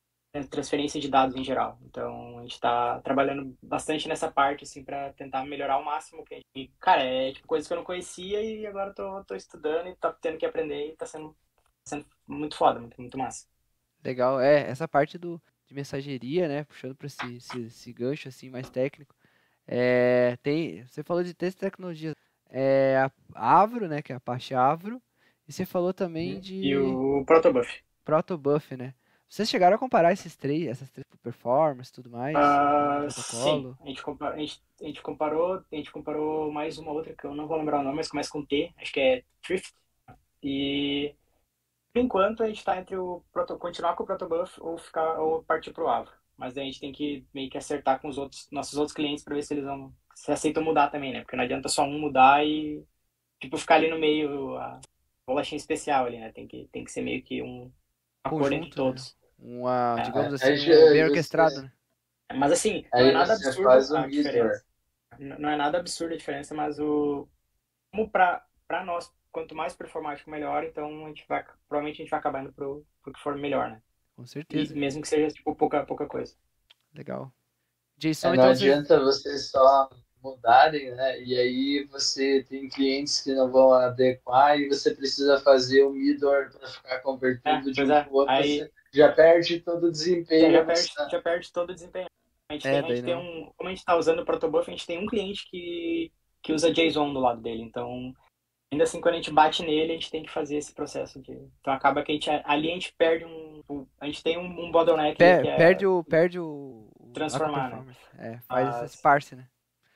[0.50, 1.78] transferência de dados em geral.
[1.82, 6.24] Então, a gente está trabalhando bastante nessa parte, assim, para tentar melhorar ao máximo.
[6.24, 6.72] Que a gente...
[6.78, 10.12] cara, é tipo coisas que eu não conhecia e agora tô, tô estudando e tá
[10.12, 11.34] tendo que aprender e tá sendo,
[11.84, 13.46] sendo muito foda, muito, muito massa.
[14.04, 14.40] Legal.
[14.40, 16.64] É, essa parte do, de mensageria, né?
[16.64, 19.14] Puxando para esse, esse, esse gancho assim mais técnico.
[19.66, 22.14] É, tem, você falou de três tecnologias.
[22.50, 22.96] É
[23.34, 24.00] a Avro, né?
[24.00, 25.00] Que é a parte Avro.
[25.46, 27.82] E você falou também de E o Protobuf.
[28.04, 28.94] Protobuf, né?
[29.28, 32.34] Vocês chegaram a comparar esses três, essas três performance e tudo mais?
[32.34, 37.14] Uh, sim, a gente, a, gente, a gente comparou, a gente comparou mais uma outra
[37.14, 39.74] que eu não vou lembrar o nome, mas começa com T, acho que é Thrift.
[40.42, 41.14] E
[41.92, 45.42] por enquanto a gente está entre o proto, continuar com o Protobuf ou ficar ou
[45.42, 46.12] partir para o Ava.
[46.36, 49.34] Mas a gente tem que meio que acertar com os outros nossos outros clientes para
[49.34, 51.20] ver se eles vão se aceitam mudar também, né?
[51.20, 52.84] Porque não adianta só um mudar e
[53.40, 54.80] tipo ficar ali no meio a
[55.26, 56.30] bolachinha especial ali, né?
[56.32, 57.72] Tem que tem que ser meio que um
[58.24, 58.76] acordo entre né?
[58.76, 59.16] todos.
[59.38, 59.58] Né?
[59.60, 61.72] Uma, é, digamos assim, um bem orquestrado, né?
[62.34, 64.64] Mas assim, não é nada absurdo a diferença.
[65.18, 67.28] Não é nada absurda a diferença, mas o
[67.90, 70.64] como para para nós quanto mais performático, melhor.
[70.64, 73.70] Então a gente vai, provavelmente a gente vai acabar indo pro, pro que for melhor,
[73.70, 73.82] né?
[74.16, 74.74] Com certeza.
[74.74, 76.34] E mesmo que seja tipo pouca, pouca coisa.
[76.94, 77.32] Legal.
[77.96, 79.30] Jason, é, então não adianta você...
[79.30, 79.90] vocês só
[80.22, 81.22] mudarem, né?
[81.22, 86.30] E aí você tem clientes que não vão adequar e você precisa fazer o middle
[86.50, 88.04] para ficar convertido é, de um é.
[88.04, 88.34] para outro.
[88.34, 88.58] Aí...
[88.58, 90.50] Você já perde todo o desempenho.
[90.50, 92.08] Já, já, perde, já perde todo o desempenho.
[92.48, 94.66] A gente, é, tem, a gente tem um, como a gente está usando o Protobuf,
[94.66, 96.10] a gente tem um cliente que,
[96.42, 97.62] que usa JSON do lado dele.
[97.62, 98.14] Então,
[98.70, 101.32] ainda assim, quando a gente bate nele, a gente tem que fazer esse processo de.
[101.60, 103.86] Então acaba que a gente ali a gente perde um.
[104.00, 105.16] A gente tem um, um bottleneck.
[105.16, 106.04] Per, que é perde o.
[106.04, 106.88] Perde o.
[107.12, 107.96] Transformar, né?
[108.18, 108.92] É, faz Mas...
[108.92, 109.46] esse parse, né?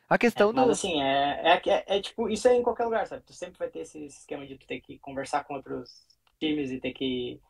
[0.09, 0.57] A questão é, do.
[0.57, 3.23] Mas assim, é, é, é, é, tipo, isso é em qualquer lugar, sabe?
[3.25, 6.07] Tu sempre vai ter esse, esse esquema de tu ter que conversar com outros
[6.39, 7.41] times e ter que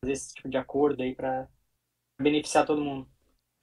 [0.00, 1.48] fazer esse tipo de acordo aí pra
[2.20, 3.08] beneficiar todo mundo.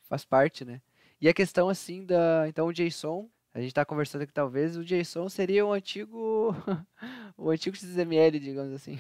[0.10, 0.82] Faz parte, né?
[1.20, 2.46] E a questão assim da.
[2.48, 6.56] Então o JSON a gente está conversando que talvez o JSON seria o antigo
[7.38, 8.98] o antigo XML, digamos assim.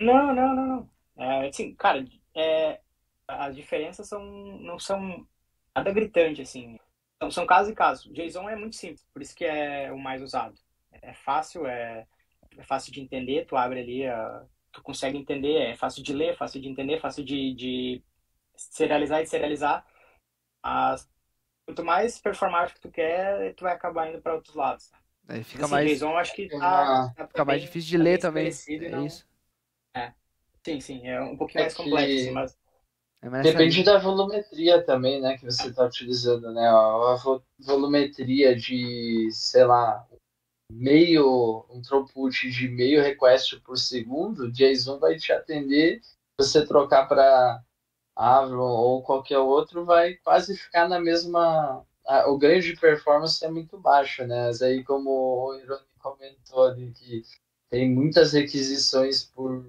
[0.00, 0.90] Não, não, não, não.
[1.16, 2.80] É, assim, cara, é,
[3.28, 4.24] as diferenças são
[4.60, 5.26] não são
[5.74, 6.78] nada gritante assim.
[7.22, 8.06] São, são casos e casos.
[8.06, 10.54] O JSON é muito simples, por isso que é o mais usado.
[11.02, 12.06] É fácil, é,
[12.56, 13.46] é fácil de entender.
[13.46, 15.56] Tu abre ali, a, tu consegue entender.
[15.56, 18.02] É fácil de ler, fácil de entender, fácil de, de
[18.56, 19.86] serializar e serializar.
[20.62, 21.08] As
[21.70, 24.90] quanto mais performático tu quer, tu vai acabar indo para outros lados.
[25.28, 26.02] Aí fica assim, mais.
[26.02, 28.50] Acho que tá, tá fica mais difícil de tá ler também.
[28.68, 29.06] É não...
[29.06, 29.26] isso.
[29.94, 30.12] É.
[30.64, 32.58] Sim, sim, é um pouquinho é mais complexo, assim, mas.
[33.22, 36.66] É Depende da volumetria também, né, que você está utilizando, né?
[36.66, 37.16] A
[37.58, 40.06] volumetria de, sei lá,
[40.72, 46.00] meio, um throughput de meio request por segundo, JSON vai te atender.
[46.40, 47.62] Você trocar para
[48.20, 51.84] Avron ou qualquer outro, vai quase ficar na mesma.
[52.26, 54.46] O ganho de performance é muito baixo, né?
[54.46, 57.22] Mas aí, como o Ironi comentou ali, que
[57.70, 59.64] tem muitas requisições por,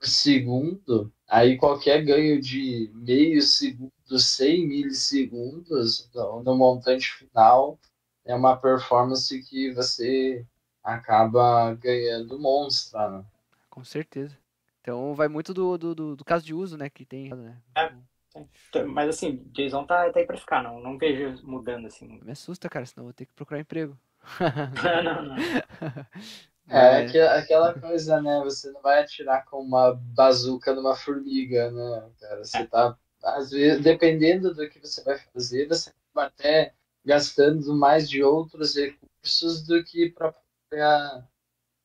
[0.00, 7.78] segundo, aí qualquer ganho de meio segundo, 100 milissegundos no, no montante final
[8.24, 10.44] é uma performance que você
[10.82, 13.24] acaba ganhando monstro, né?
[13.70, 14.36] Com certeza.
[14.80, 17.60] Então vai muito do, do, do, do caso de uso, né, que tem, né?
[17.76, 22.20] É, mas assim, JSON tá, tá aí pra ficar, não, não vejo mudando assim.
[22.22, 23.98] Me assusta, cara, senão vou ter que procurar emprego.
[25.04, 25.36] não, não.
[26.72, 28.40] É, é aquela coisa, né?
[28.44, 32.44] Você não vai atirar com uma bazuca numa formiga, né, cara?
[32.44, 36.72] Você tá, às vezes, dependendo do que você vai fazer, você acaba até
[37.04, 40.32] gastando mais de outros recursos do que para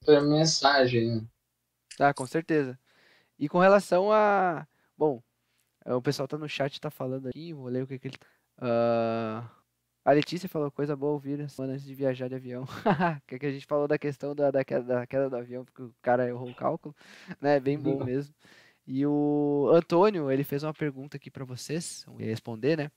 [0.08, 1.16] a mensagem.
[1.16, 1.22] Né?
[1.98, 2.78] Tá, com certeza.
[3.38, 4.68] E com relação a.
[4.98, 5.22] Bom,
[5.86, 8.18] o pessoal tá no chat, tá falando aqui, vou ler o que, que ele.
[8.58, 9.46] Uh,
[10.06, 12.66] a Letícia falou coisa boa ouvir semana antes de viajar de avião.
[13.28, 15.82] que, que a gente falou da questão da, da, queda, da queda do avião, porque
[15.82, 16.96] o cara errou o cálculo,
[17.42, 17.60] né?
[17.60, 18.34] Bem bom mesmo.
[18.88, 22.92] E o Antônio, ele fez uma pergunta aqui para vocês, vamos responder, né?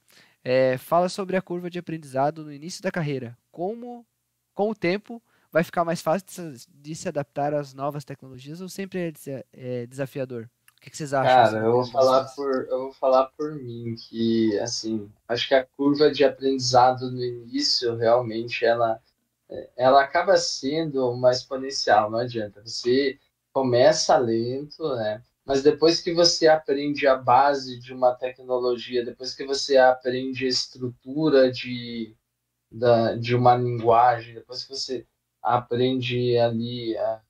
[0.45, 3.37] É, fala sobre a curva de aprendizado no início da carreira.
[3.51, 4.07] Como,
[4.53, 9.13] com o tempo, vai ficar mais fácil de se adaptar às novas tecnologias ou sempre
[9.27, 10.49] é, é desafiador?
[10.77, 11.35] O que, vocês acham?
[11.35, 15.65] Cara, eu vou falar por eu vou falar por mim que assim acho que a
[15.65, 19.01] curva de aprendizado no início realmente ela
[19.77, 22.63] ela acaba sendo uma exponencial, não adianta.
[22.65, 23.19] Você
[23.53, 25.23] começa lento, né?
[25.45, 30.49] Mas depois que você aprende a base de uma tecnologia, depois que você aprende a
[30.49, 32.15] estrutura de,
[32.71, 35.07] da, de uma linguagem, depois que você
[35.57, 37.21] aprende ali a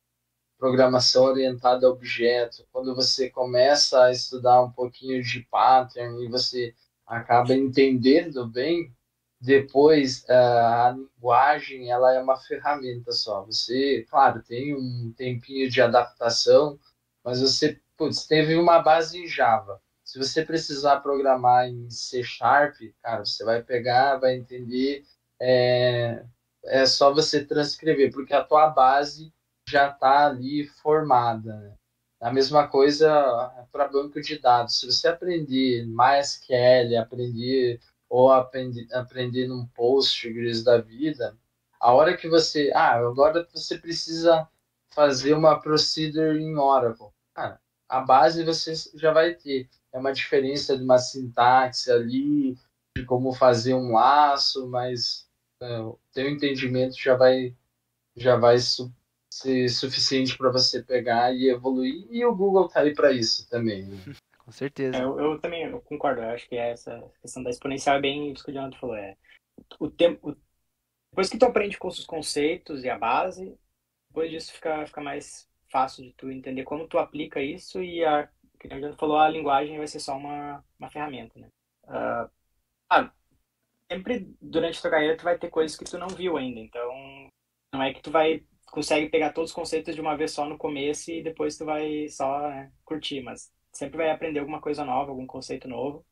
[0.59, 6.75] programação orientada a objeto, quando você começa a estudar um pouquinho de pattern e você
[7.07, 8.93] acaba entendendo bem,
[9.41, 13.45] depois eh, a linguagem ela é uma ferramenta só.
[13.45, 16.79] Você, claro, tem um tempinho de adaptação,
[17.25, 19.81] mas você putz, teve uma base em Java.
[20.05, 25.05] Se você precisar programar em C Sharp, cara, você vai pegar, vai entender
[25.41, 26.25] é,
[26.69, 29.33] é só você transcrever, porque a tua base
[29.69, 31.55] já está ali formada.
[31.57, 31.75] Né?
[32.21, 34.81] A mesma coisa para banco de dados.
[34.81, 41.37] Se você aprender MySQL, aprender ou aprender, aprender num Postgres da vida,
[41.81, 44.49] a hora que você, ah, agora você precisa
[44.91, 47.09] fazer uma procedure em Oracle.
[47.35, 49.69] Cara, a base você já vai ter.
[49.93, 52.59] É uma diferença de uma sintaxe ali,
[52.97, 55.28] de como fazer um laço, mas
[55.63, 57.55] o teu entendimento já vai
[58.17, 58.93] já vai su
[59.31, 62.07] ser suficiente para você pegar e evoluir.
[62.11, 63.85] E o Google tá aí para isso também.
[63.85, 63.97] Né?
[64.39, 64.97] Com certeza.
[64.97, 66.23] É, eu, eu, também eu concordo.
[66.23, 68.97] Eu acho que é essa questão da exponencial é bem isso que o Jonathan falou.
[68.97, 69.17] É,
[69.79, 70.37] o tempo,
[71.11, 73.57] depois que tu aprende com os conceitos e a base,
[74.09, 78.29] depois disso fica, fica mais fácil de tu entender como tu aplica isso e a,
[78.59, 81.49] que o Jonathan falou, a linguagem vai ser só uma, uma ferramenta, né?
[81.85, 82.31] Uh,
[82.89, 83.13] ah,
[83.91, 87.29] sempre durante a tua carreira tu vai ter coisas que tu não viu ainda, então
[87.73, 90.59] não é que tu vai consegue pegar todos os conceitos de uma vez só no
[90.59, 95.11] começo e depois tu vai só né, curtir, mas sempre vai aprender alguma coisa nova,
[95.11, 96.05] algum conceito novo.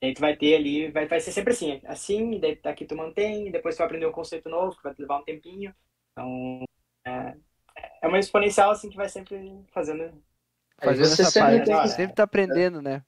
[0.00, 2.96] E aí tu vai ter ali, vai, vai ser sempre assim, assim, daí daqui tu
[2.96, 5.74] mantém, depois tu vai aprender um conceito novo, que vai te levar um tempinho.
[6.12, 6.64] Então,
[7.06, 7.36] é,
[8.02, 10.12] é uma exponencial assim que vai sempre fazendo.
[10.82, 13.04] Fazendo essa sempre parte, sempre tá aprendendo, né?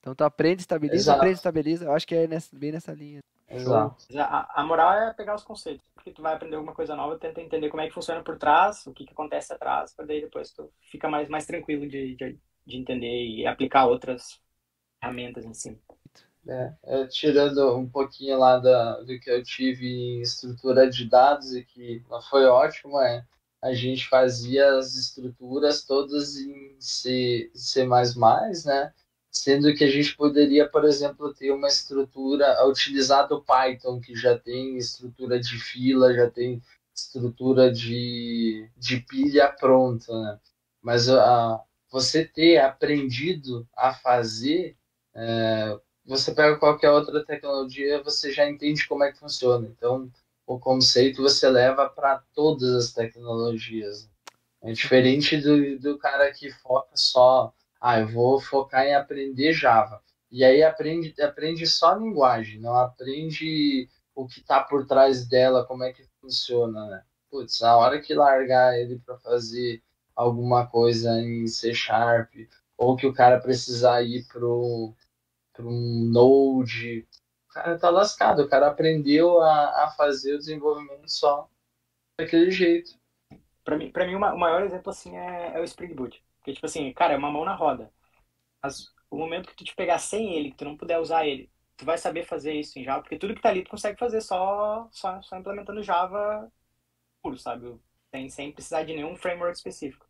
[0.00, 1.18] Então tu aprende, estabiliza, Exato.
[1.18, 1.84] aprende, estabiliza.
[1.84, 3.20] Eu acho que é nessa, bem nessa linha.
[3.48, 3.96] Exato.
[4.16, 7.40] A, a, moral é pegar os conceitos, porque tu vai aprender alguma coisa nova, tenta
[7.40, 10.52] entender como é que funciona por trás, o que, que acontece atrás, para daí depois
[10.52, 14.40] tu fica mais, mais tranquilo de, de, de entender e aplicar outras
[15.00, 15.78] ferramentas em cima.
[16.46, 21.54] É, é, tirando um pouquinho lá da, do que eu tive em estrutura de dados
[21.54, 23.24] e que foi ótimo, é,
[23.60, 28.94] a gente fazia as estruturas todas em C, C++, né?
[29.30, 34.38] Sendo que a gente poderia, por exemplo, ter uma estrutura, utilizar o Python, que já
[34.38, 36.62] tem estrutura de fila, já tem
[36.94, 40.38] estrutura de, de pilha pronta, né?
[40.82, 41.06] Mas
[41.90, 44.76] você ter aprendido a fazer,
[45.14, 49.68] é, você pega qualquer outra tecnologia, você já entende como é que funciona.
[49.68, 50.10] Então,
[50.46, 54.08] o conceito você leva para todas as tecnologias.
[54.62, 60.02] É diferente do, do cara que foca só ah, eu vou focar em aprender Java.
[60.30, 65.66] E aí aprende, aprende só a linguagem, não aprende o que está por trás dela,
[65.66, 67.04] como é que funciona, né?
[67.30, 69.82] Putz, a hora que largar ele para fazer
[70.14, 72.32] alguma coisa em C Sharp,
[72.76, 74.94] ou que o cara precisar ir para um
[76.10, 77.06] Node,
[77.48, 81.48] o cara tá lascado, o cara aprendeu a, a fazer o desenvolvimento só
[82.18, 82.98] daquele jeito.
[83.64, 86.22] Para mim, mim o maior exemplo assim é, é o Spring Boot.
[86.40, 87.92] Porque, tipo assim, cara, é uma mão na roda.
[88.62, 91.50] Mas o momento que tu te pegar sem ele, que tu não puder usar ele,
[91.76, 94.20] tu vai saber fazer isso em Java, porque tudo que tá ali tu consegue fazer
[94.20, 96.50] só, só, só implementando Java
[97.22, 97.78] puro, sabe?
[98.14, 100.06] Sem, sem precisar de nenhum framework específico.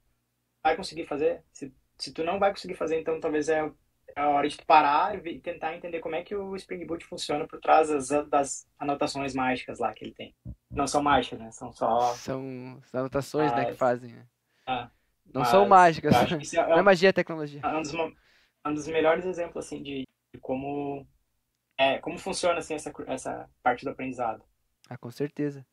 [0.63, 1.43] Vai conseguir fazer?
[1.53, 3.71] Se, se tu não vai conseguir fazer, então talvez é,
[4.17, 7.05] é a hora de tu parar e tentar entender como é que o Spring Boot
[7.05, 10.35] funciona por trás das, das anotações mágicas lá que ele tem.
[10.71, 11.51] Não são mágicas, né?
[11.51, 12.15] São só...
[12.15, 14.13] São anotações, né, que fazem.
[14.13, 14.27] Né?
[14.67, 14.91] Ah.
[15.33, 16.15] Não Mas são mágicas.
[16.15, 17.61] É, não é magia, é tecnologia.
[17.63, 21.07] É um dos, um dos melhores exemplos assim de, de como
[21.79, 24.43] é, como funciona assim essa essa parte do aprendizado.
[24.89, 25.65] Ah, com certeza.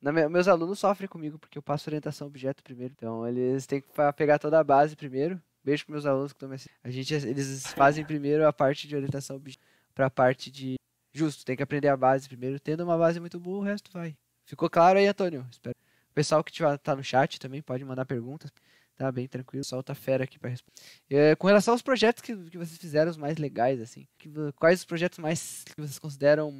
[0.00, 2.94] Na, meus alunos sofrem comigo porque eu passo orientação objeto primeiro.
[2.96, 5.40] Então eles têm que pegar toda a base primeiro.
[5.64, 8.94] Beijo para meus alunos que estão me A gente eles fazem primeiro a parte de
[8.94, 10.76] orientação objeto para a parte de
[11.12, 12.60] justo, tem que aprender a base primeiro.
[12.60, 14.16] Tendo uma base muito boa, o resto vai.
[14.44, 15.44] Ficou claro aí, Antônio?
[15.50, 15.74] Espero.
[16.10, 18.52] O pessoal que tiver, tá no chat também pode mandar perguntas.
[18.98, 20.80] Tá bem tranquilo, solta fera aqui para responder.
[21.08, 24.80] É, com relação aos projetos que, que vocês fizeram, os mais legais, assim, que, quais
[24.80, 26.52] os projetos mais que vocês consideram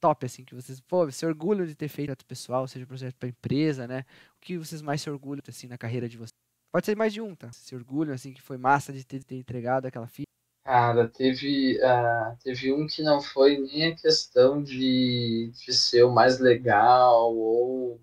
[0.00, 3.86] top, assim, que vocês, pô, se orgulham de ter feito pessoal, seja projeto para empresa,
[3.86, 4.06] né?
[4.36, 6.32] O que vocês mais se orgulham, assim, na carreira de vocês?
[6.72, 7.52] Pode ser mais de um, tá?
[7.52, 10.24] Se orgulham, assim, que foi massa de ter, ter entregado aquela fita.
[10.64, 16.12] Cara, teve, uh, teve um que não foi nem a questão de, de ser o
[16.12, 18.00] mais legal ou,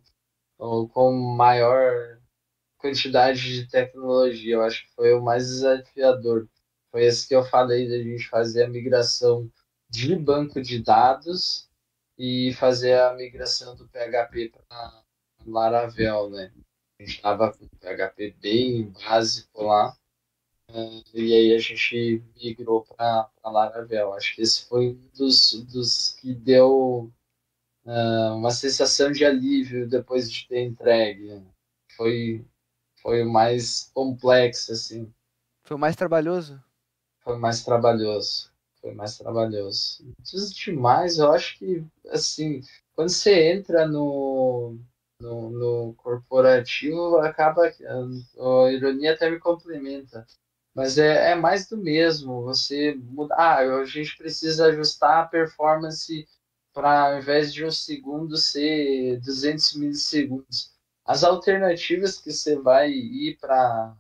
[0.60, 2.20] ou com maior
[2.86, 4.56] quantidade de tecnologia.
[4.56, 6.48] Eu acho que foi o mais desafiador.
[6.92, 9.52] Foi esse que eu falei da gente fazer a migração
[9.90, 11.68] de banco de dados
[12.18, 15.04] e fazer a migração do PHP para
[15.48, 16.54] Laravel, né?
[17.00, 19.98] A gente estava com PHP bem básico lá
[20.70, 24.14] eh, e aí a gente migrou para Laravel.
[24.14, 27.12] Acho que esse foi um dos, dos que deu
[27.86, 31.44] uh, uma sensação de alívio depois de ter entregue.
[31.98, 32.46] Foi
[33.06, 35.14] foi o mais complexo, assim.
[35.64, 36.60] Foi o mais trabalhoso?
[37.24, 38.52] Foi mais trabalhoso.
[38.82, 40.04] Foi mais trabalhoso.
[40.18, 42.62] Dos demais, eu acho que, assim,
[42.96, 44.80] quando você entra no,
[45.22, 47.68] no, no corporativo, acaba.
[47.68, 50.26] A ironia até me complementa.
[50.74, 52.42] Mas é, é mais do mesmo.
[52.42, 53.36] Você muda.
[53.36, 56.28] Ah, a gente precisa ajustar a performance
[56.74, 60.75] para ao invés de um segundo ser 200 milissegundos.
[61.06, 63.96] As alternativas que você vai ir para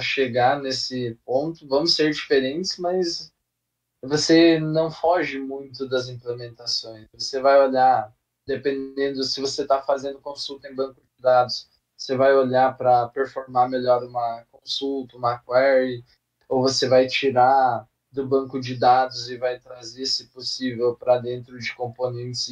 [0.00, 3.30] chegar nesse ponto vão ser diferentes, mas
[4.02, 7.06] você não foge muito das implementações.
[7.12, 8.10] Você vai olhar,
[8.46, 13.68] dependendo se você está fazendo consulta em banco de dados, você vai olhar para performar
[13.68, 16.02] melhor uma consulta, uma query,
[16.48, 21.58] ou você vai tirar do banco de dados e vai trazer, se possível, para dentro
[21.58, 22.48] de componentes,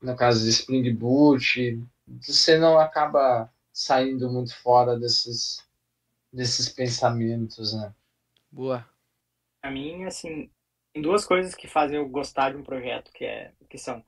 [0.00, 1.82] no caso de Spring Boot,
[2.20, 5.66] você não acaba saindo muito fora desses,
[6.32, 7.94] desses pensamentos, né?
[8.50, 8.86] Boa.
[9.60, 10.50] Para mim, assim,
[10.92, 14.04] tem duas coisas que fazem eu gostar de um projeto, que é que são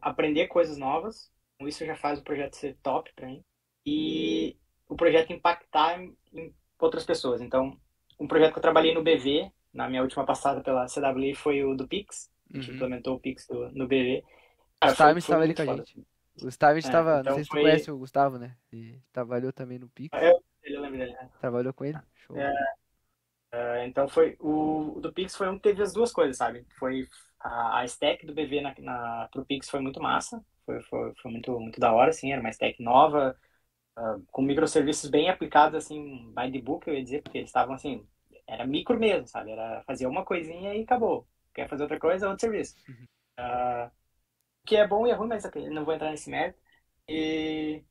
[0.00, 1.30] aprender coisas novas,
[1.62, 3.42] isso já faz o projeto ser top para mim,
[3.86, 4.56] e
[4.88, 7.40] o projeto impactar em, em, outras pessoas.
[7.40, 7.78] Então,
[8.20, 11.74] um projeto que eu trabalhei no BV, na minha última passada pela CWI, foi o
[11.74, 12.76] do Pix, a gente uhum.
[12.76, 14.22] implementou o Pix do, no BV.
[14.78, 16.06] Cara, Gustavo estava ali com a gente.
[16.40, 18.56] O Gustavo estava, é, então não sei se tu conhece o Gustavo, né?
[18.72, 20.16] Ele trabalhou também no Pix.
[20.20, 21.12] Eu, eu lembro dele.
[21.12, 21.30] Né?
[21.40, 21.98] Trabalhou com ele?
[22.14, 22.38] Show.
[22.38, 22.52] É,
[23.54, 26.64] Uh, então foi o, o, do Pix foi um que teve as duas coisas, sabe?
[26.78, 27.06] Foi
[27.38, 31.30] a, a stack do BV na, na, pro Pix foi muito massa, foi, foi, foi
[31.30, 33.38] muito, muito da hora, assim, era uma stack nova,
[33.98, 37.74] uh, com microserviços bem aplicados, assim, by the book, eu ia dizer, porque eles estavam,
[37.74, 38.06] assim,
[38.46, 39.50] era micro mesmo, sabe?
[39.50, 41.28] Era fazer uma coisinha e acabou.
[41.54, 42.74] Quer fazer outra coisa, outro serviço.
[43.38, 43.90] Uh,
[44.64, 46.58] que é bom e é ruim, mas não vou entrar nesse mérito.
[47.08, 47.84] E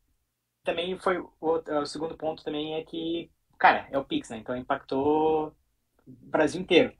[0.63, 4.37] também foi o, o segundo ponto também é que cara, é o Pix, né?
[4.37, 5.55] Então impactou o
[6.07, 6.93] Brasil inteiro.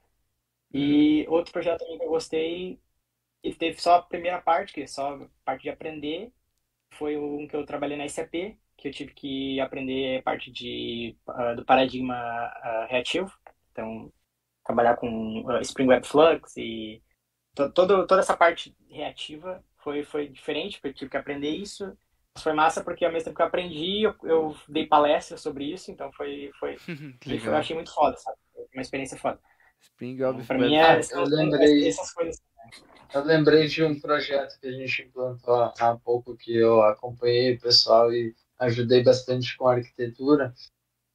[0.72, 2.80] E outro projeto também que eu gostei,
[3.42, 6.32] ele teve só a primeira parte, que é só a parte de aprender,
[6.94, 8.32] foi um que eu trabalhei na SAP,
[8.76, 13.32] que eu tive que aprender parte de, uh, do paradigma uh, reativo.
[13.72, 14.12] Então,
[14.64, 17.02] trabalhar com uh, Spring Web Flux e
[17.54, 21.96] todo, toda essa parte reativa foi, foi diferente, porque eu tive que aprender isso
[22.38, 25.90] foi massa porque ao mesmo tempo que eu aprendi, eu, eu dei palestra sobre isso,
[25.90, 26.76] então foi, foi,
[27.22, 28.38] foi eu achei muito foda, sabe?
[28.72, 29.38] Uma experiência foda.
[29.80, 32.40] Spring então, Pra mim é, eu lembrei, essas coisas.
[33.12, 37.60] Eu lembrei de um projeto que a gente implantou há pouco que eu acompanhei o
[37.60, 40.54] pessoal e ajudei bastante com a arquitetura,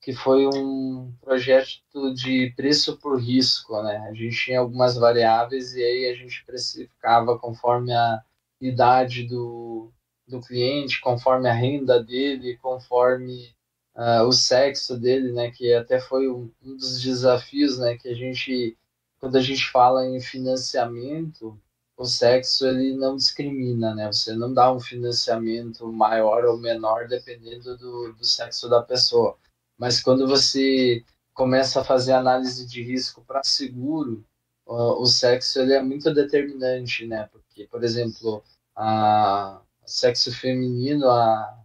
[0.08, 3.98] que foi um projeto de preço por risco, né?
[4.10, 8.24] A gente tinha algumas variáveis e aí a gente precificava conforme a
[8.62, 9.92] idade do,
[10.26, 13.54] do cliente, conforme a renda dele, conforme
[13.98, 15.52] uh, o sexo dele, né?
[15.52, 17.98] Que até foi um, um, dos desafios, né?
[17.98, 18.78] Que a gente,
[19.20, 21.60] quando a gente fala em financiamento,
[21.98, 24.08] o sexo ele não discrimina, né?
[24.08, 29.38] Você não dá um financiamento maior ou menor dependendo do, do sexo da pessoa.
[29.78, 31.04] Mas quando você
[31.34, 34.26] começa a fazer análise de risco para seguro,
[34.66, 37.30] o, o sexo ele é muito determinante, né?
[37.32, 38.44] Porque, por exemplo,
[38.76, 41.64] a sexo feminino, a,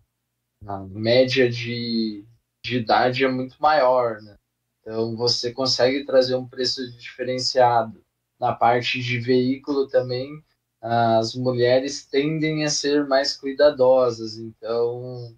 [0.67, 2.25] a média de,
[2.65, 4.37] de idade é muito maior, né?
[4.81, 8.05] Então você consegue trazer um preço diferenciado.
[8.39, 10.43] Na parte de veículo também,
[10.81, 15.37] as mulheres tendem a ser mais cuidadosas, então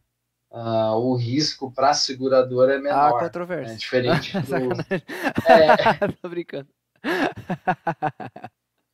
[0.55, 3.17] uh, o risco para a seguradora é menor.
[3.17, 3.75] Ah, controvérsia.
[3.75, 4.73] É diferente do...
[5.51, 6.09] é...
[6.23, 6.69] Tô brincando.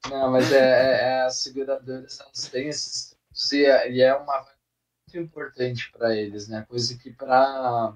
[0.08, 3.14] Não, mas é, é, é, as seguradoras elas têm esses
[3.52, 4.44] e é, e é uma
[5.06, 6.64] muito importante para eles, né?
[6.68, 7.94] Coisa que para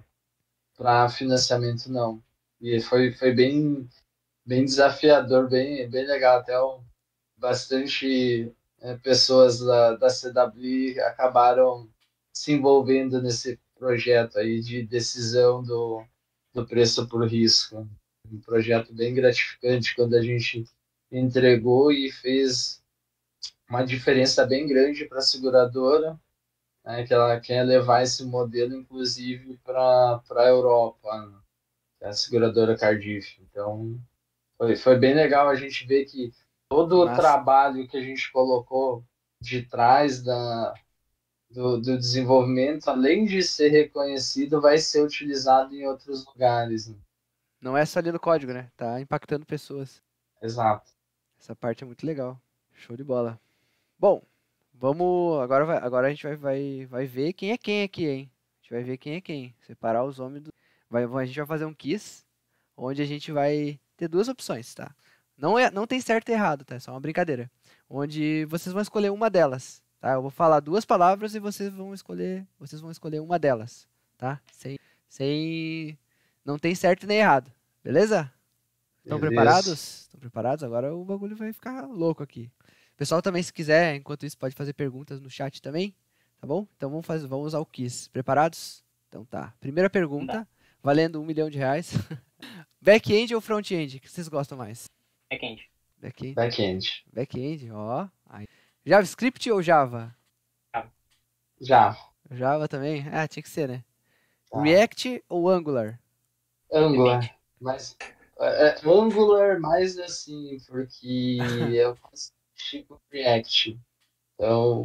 [0.76, 2.22] para financiamento não.
[2.60, 3.88] E foi, foi bem
[4.46, 6.82] bem desafiador, bem bem legal até o,
[7.36, 11.88] bastante é, pessoas da, da CWI acabaram
[12.34, 16.04] se envolvendo nesse projeto aí de decisão do,
[16.52, 17.88] do preço por risco.
[18.30, 20.64] Um projeto bem gratificante quando a gente
[21.12, 22.82] entregou e fez
[23.68, 26.18] uma diferença bem grande para a seguradora,
[26.84, 31.38] né, que ela quer levar esse modelo, inclusive, para a Europa, né,
[32.00, 33.40] é a seguradora Cardiff.
[33.42, 33.98] Então,
[34.58, 36.32] foi, foi bem legal a gente ver que
[36.68, 37.12] todo Nossa.
[37.12, 39.04] o trabalho que a gente colocou
[39.40, 40.74] de trás da,
[41.54, 46.88] do, do, desenvolvimento, além de ser reconhecido, vai ser utilizado em outros lugares.
[46.88, 46.96] Né?
[47.60, 48.70] Não é só ali no código, né?
[48.76, 50.02] Tá impactando pessoas.
[50.42, 50.90] Exato.
[51.38, 52.40] Essa parte é muito legal.
[52.72, 53.40] Show de bola.
[53.96, 54.20] Bom,
[54.72, 55.40] vamos.
[55.40, 58.30] Agora, vai, agora a gente vai, vai, vai ver quem é quem aqui, hein?
[58.32, 59.54] A gente vai ver quem é quem.
[59.60, 60.52] Separar os homens do.
[60.90, 62.26] Vai, a gente vai fazer um quiz,
[62.76, 64.92] onde a gente vai ter duas opções, tá?
[65.36, 66.74] Não, é, não tem certo e errado, tá?
[66.74, 67.50] É só uma brincadeira.
[67.88, 70.12] Onde vocês vão escolher uma delas, tá?
[70.12, 73.88] Eu vou falar duas palavras e vocês vão escolher, vocês vão escolher uma delas,
[74.18, 74.38] tá?
[74.52, 74.78] Sem,
[75.08, 75.98] sem,
[76.44, 77.50] não tem certo nem errado,
[77.82, 78.30] beleza?
[79.02, 80.02] Estão preparados?
[80.02, 80.62] Estão preparados?
[80.62, 82.50] Agora o bagulho vai ficar louco aqui.
[82.98, 85.94] Pessoal também, se quiser, enquanto isso, pode fazer perguntas no chat também,
[86.38, 86.68] tá bom?
[86.76, 88.06] Então vamos fazer, vamos usar o quiz.
[88.08, 88.84] Preparados?
[89.08, 89.54] Então tá.
[89.58, 90.46] Primeira pergunta,
[90.82, 91.94] valendo um milhão de reais.
[92.78, 93.96] Back-end ou front-end?
[93.96, 94.84] O que vocês gostam mais?
[95.30, 96.34] Back-end.
[96.34, 97.04] Back-end.
[97.10, 98.06] Back-end, ó.
[98.84, 100.14] JavaScript ou Java?
[101.60, 101.96] Já.
[102.30, 103.06] Java também?
[103.12, 103.84] Ah, tinha que ser, né?
[104.50, 104.62] Tá.
[104.62, 105.98] React ou Angular?
[106.72, 107.34] Angular.
[107.60, 107.96] Mas
[108.40, 111.38] é, é, Angular mais assim, porque
[111.74, 113.80] eu com React.
[114.34, 114.82] Então,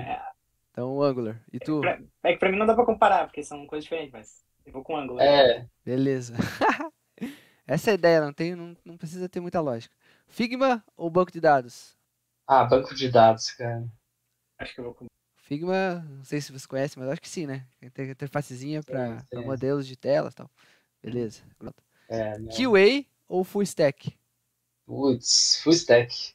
[0.71, 1.41] Então, Angular.
[1.51, 1.81] E tu?
[1.81, 4.71] Pra- É que pra mim não dá pra comparar, porque são coisas diferentes, mas eu
[4.71, 5.25] vou com Angular.
[5.25, 6.33] é, Beleza.
[7.67, 9.93] Essa é a ideia, não, tem, não, não precisa ter muita lógica.
[10.27, 11.95] Figma ou banco de dados?
[12.49, 13.87] Ah, banco de dados, cara.
[14.57, 15.05] Acho que eu vou.
[15.37, 17.65] Figma, não sei se você conhece, mas acho que sim, né?
[17.93, 20.49] Tem interfacezinha para modelos de tela e tal.
[21.01, 21.41] Beleza.
[22.07, 22.51] É, né?
[22.51, 24.15] QA ou full stack?
[24.85, 26.33] Putz, full stack.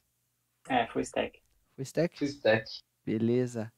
[0.67, 1.39] É, full stack.
[1.75, 2.17] Full stack?
[2.17, 2.81] Full stack.
[3.05, 3.71] Beleza.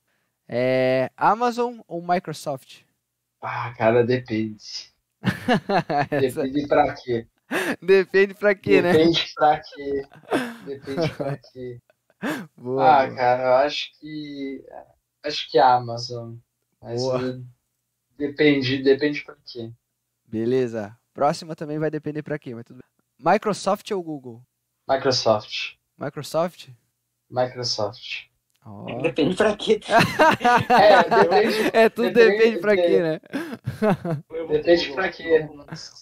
[0.48, 2.82] É, Amazon ou Microsoft?
[3.42, 4.92] Ah, cara, depende.
[6.12, 7.28] Essa- Depende pra quê?
[7.82, 8.94] Depende pra quê, né?
[8.94, 10.08] Depende pra quê?
[10.66, 11.82] Depende pra quê?
[12.56, 13.16] Boa, Ah, boa.
[13.16, 14.64] cara, eu acho que.
[15.24, 16.36] Acho que a Amazon.
[16.82, 17.42] Mas Boa.
[18.18, 19.72] depende, depende pra quê?
[20.26, 20.98] Beleza.
[21.14, 23.34] Próxima também vai depender pra quê, mas tudo bem.
[23.34, 24.44] Microsoft ou Google?
[24.88, 25.76] Microsoft.
[25.98, 26.70] Microsoft?
[27.30, 28.26] Microsoft.
[28.64, 29.02] Ó.
[29.02, 29.80] Depende pra quê.
[30.70, 33.20] É, depende, É, tudo depende- depende pra quê, né?
[34.52, 35.48] Depende pra quê.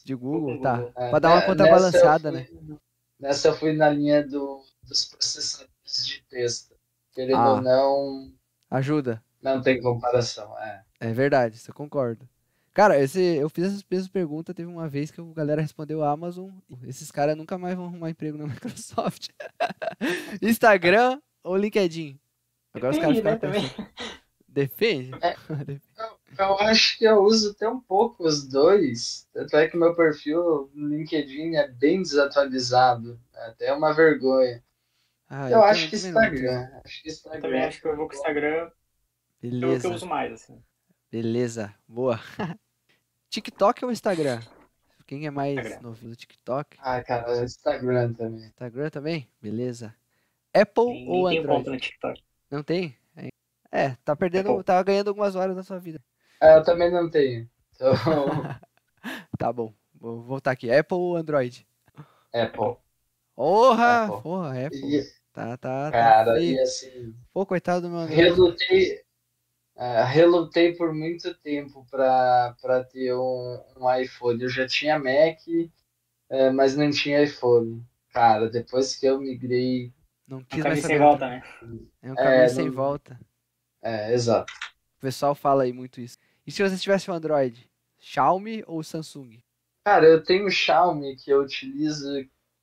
[0.04, 0.92] De Google, tá.
[0.98, 2.78] É, Pra dar uma né, contrabalançada, nessa né?
[3.20, 5.74] Nessa eu fui na linha do, dos processadores
[6.04, 6.74] de texto.
[7.14, 7.54] Querendo Ah.
[7.54, 8.34] ou não,
[8.70, 9.24] Ajuda.
[9.42, 10.58] não tem comparação.
[10.60, 10.84] É.
[11.00, 12.28] É verdade, isso eu concordo.
[12.74, 16.50] Cara, esse, eu fiz essas mesmas perguntas, teve uma vez que a galera respondeu Amazon.
[16.84, 19.30] Esses caras nunca mais vão arrumar emprego na Microsoft.
[20.42, 22.20] Instagram ou LinkedIn?
[22.74, 23.90] Agora os caras Depende, ficaram né, pensando.
[24.48, 25.12] Defende?
[25.98, 29.28] Eu, eu acho que eu uso até um pouco os dois.
[29.34, 33.20] Tanto é que meu perfil no LinkedIn é bem desatualizado.
[33.34, 34.62] É até uma vergonha.
[35.38, 36.08] Ah, eu também- acho que não.
[36.08, 36.70] Instagram.
[36.86, 37.42] Acho que Eu Instagram.
[37.42, 38.48] também acho que eu vou com o Instagram.
[38.48, 40.64] É o que eu Beleza, uso mais, assim.
[41.12, 41.76] beleza.
[41.88, 42.20] Boa.
[43.30, 44.40] TikTok ou Instagram?
[45.06, 45.82] Quem é mais Instagram.
[45.82, 46.78] novinho do TikTok?
[46.80, 48.46] Ah, cara, Instagram também.
[48.46, 49.30] Instagram também?
[49.42, 49.94] Beleza.
[50.54, 51.48] Apple ou tem Android?
[51.48, 52.24] conta no TikTok.
[52.50, 52.98] Não tem?
[53.18, 53.28] É,
[53.72, 54.64] É, tá perdendo, Apple.
[54.64, 56.02] tá ganhando algumas horas da sua vida.
[56.42, 57.48] Ah, eu também não tenho.
[57.76, 57.92] Então,
[59.38, 60.72] Tá bom, vou voltar aqui.
[60.72, 61.68] Apple ou Android?
[62.34, 62.78] Apple.
[63.36, 64.06] Porra!
[64.06, 64.22] Apple.
[64.22, 64.80] Porra, Apple.
[64.98, 65.04] E,
[65.36, 66.56] Tá, tá, tá cara, feio.
[66.56, 68.16] e assim, Pô, coitado do meu amigo.
[68.22, 69.02] relutei,
[69.76, 74.42] é, relutei por muito tempo pra, pra ter um, um iPhone.
[74.42, 75.40] Eu já tinha Mac,
[76.30, 77.86] é, mas não tinha iPhone.
[78.12, 79.92] Cara, depois que eu migrei.
[80.28, 81.44] Não Um quis mais sem volta, né?
[82.02, 83.20] É um caminho É, sem não- volta.
[83.82, 84.52] É, exato.
[84.98, 86.18] O pessoal fala aí muito isso.
[86.48, 87.70] E se você tivesse um Android?
[88.00, 89.40] Xiaomi ou Samsung?
[89.84, 92.08] Cara, eu tenho um Xiaomi que eu utilizo,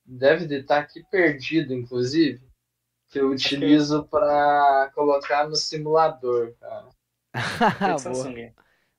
[0.05, 2.41] deve de estar aqui perdido, inclusive,
[3.13, 6.89] que eu utilizo para colocar no simulador, cara.
[7.99, 8.55] Samsung.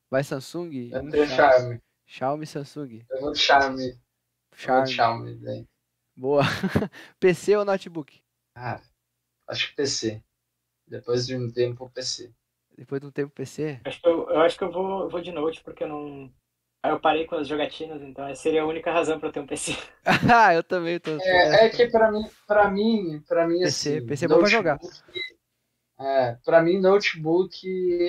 [0.09, 0.91] Vai Samsung?
[0.91, 1.81] Eu Um tenho Xiaomi.
[2.05, 2.45] Xiaomi.
[2.45, 3.05] Xiaomi, Samsung.
[3.09, 3.89] Eu vou de Xiaomi.
[3.89, 4.85] Eu vou Xiaomi.
[4.85, 5.67] de Xiaomi, daí.
[6.15, 6.43] Boa.
[7.19, 8.23] PC ou notebook?
[8.55, 8.83] Cara,
[9.47, 10.23] acho que PC.
[10.87, 12.31] Depois de um tempo, PC.
[12.77, 13.81] Depois de um tempo PC?
[13.83, 16.31] Acho que eu, eu acho que eu vou, vou de Note, porque eu não.
[16.83, 19.39] Aí eu parei com as jogatinas, então essa seria a única razão pra eu ter
[19.39, 19.71] um PC.
[20.35, 21.11] ah, eu também tô.
[21.11, 24.49] É, é que pra mim, pra mim, pra mim PC, assim, PC é bom pra
[24.49, 24.79] jogar.
[25.97, 27.65] É, pra mim, notebook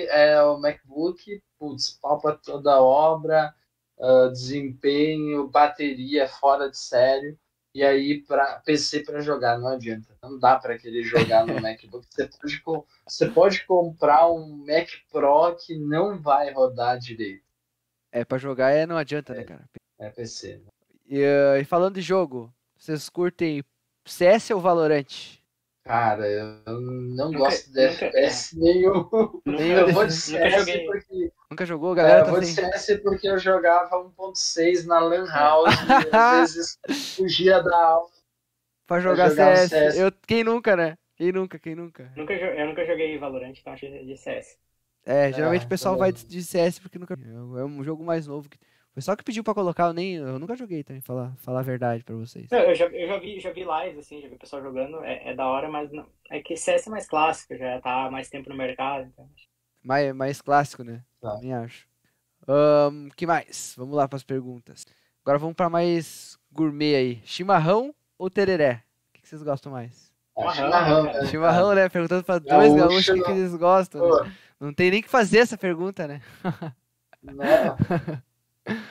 [0.09, 3.55] é o MacBook, putz, pau pra toda obra,
[3.97, 7.39] ah, desempenho, bateria fora de sério.
[7.73, 10.17] E aí, pra PC pra jogar, não adianta.
[10.21, 12.05] Não dá pra querer jogar no MacBook.
[12.09, 12.61] Você pode,
[13.07, 17.44] você pode comprar um Mac Pro que não vai rodar direito.
[18.15, 19.63] É, pra jogar é, não adianta, né, cara?
[19.99, 20.61] É PC.
[21.07, 23.61] E, eh, e falando de jogo, vocês curtem
[24.07, 25.37] CS ou Valorant?
[25.83, 29.09] Cara, eu não Nunca- gosto de nunca- FPS nenhum.
[29.45, 30.85] Nunca, Eu vou de nunca CS joguei.
[30.85, 31.89] porque Nunca jogou?
[31.89, 32.71] A É, galera eu tá vou de sem...
[32.71, 36.79] CS porque eu jogava 1.6 na Lan House e às vezes
[37.15, 38.09] fugia da aula.
[38.87, 39.69] Pra jogar jogar um CS.
[39.69, 39.97] CS.
[39.97, 40.11] Eu...
[40.27, 40.97] Quem nunca, né?
[41.17, 42.11] Quem nunca, quem nunca?
[42.15, 44.57] Nunca, eu nunca joguei Valorant, então achei de CS.
[45.05, 46.27] É, geralmente É, o pessoal vai também.
[46.27, 47.13] de de CS porque nunca.
[47.13, 48.49] É um jogo mais novo.
[48.49, 48.57] que-
[48.91, 50.15] Foi só que pediu pra colocar, eu nem.
[50.15, 52.49] Eu nunca joguei também, falar, falar a verdade pra vocês.
[52.51, 55.03] Eu, eu já, eu já vi, já vi lives, assim, já vi o pessoal jogando,
[55.03, 58.09] é, é da hora, mas não, é que CS é mais clássico, já tá há
[58.11, 59.29] mais tempo no mercado, então.
[59.83, 61.03] Mais, mais clássico, né?
[61.21, 61.31] Tá.
[61.31, 61.85] Também acho.
[62.47, 63.73] Ahn, que mais?
[63.77, 64.85] Vamos lá pras perguntas.
[65.23, 67.21] Agora vamos pra mais gourmet aí.
[67.25, 68.81] Chimarrão ou tereré?
[69.09, 70.11] O que que vocês gostam mais?
[70.37, 71.25] É, Chimarrão, chimarrão, né?
[71.27, 71.89] Chimarrão, né?
[71.89, 74.01] Perguntando pra dois Gaúcho, gaúchos o que, que eles gostam.
[74.01, 74.33] Pô, Né?
[74.59, 76.21] Não tem nem que fazer essa pergunta, né?
[77.21, 77.75] Não.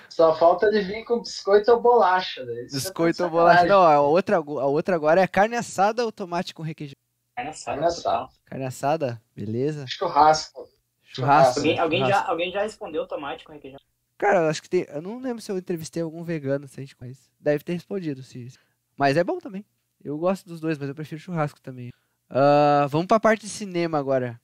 [0.09, 2.45] Só falta ele vir com biscoito ou bolacha.
[2.45, 2.61] Né?
[2.61, 3.31] É Biscoito ou sacanagem.
[3.31, 3.67] bolacha.
[3.67, 6.95] Não, a outra, a outra agora é carne assada ou tomate com requeijão?
[7.37, 8.29] Carne assada, Carne assada.
[8.45, 9.85] Carne assada, beleza.
[9.89, 10.69] Churrasco.
[11.03, 11.59] Churrasco.
[11.61, 12.31] Alguém, alguém, já, churrasco.
[12.31, 13.79] alguém já respondeu tomate com requeijão?
[14.17, 14.87] Cara, eu acho que tem.
[14.89, 17.29] Eu não lembro se eu entrevistei algum vegano, se a gente conhece.
[17.41, 18.49] Deve ter respondido, se.
[18.97, 19.65] Mas é bom também.
[20.03, 21.91] Eu gosto dos dois, mas eu prefiro churrasco também.
[22.31, 24.41] Ah, vamos pra parte de cinema agora.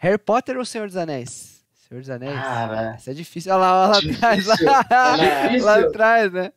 [0.00, 1.62] Harry Potter ou Senhor dos Anéis?
[1.88, 2.34] Senhor dos Anéis?
[2.40, 3.52] Cara, Essa é difícil.
[3.52, 4.44] Olha lá, olha lá atrás.
[4.44, 4.66] Difícil.
[4.66, 5.66] Lá, É difícil.
[5.66, 6.52] lá atrás, né?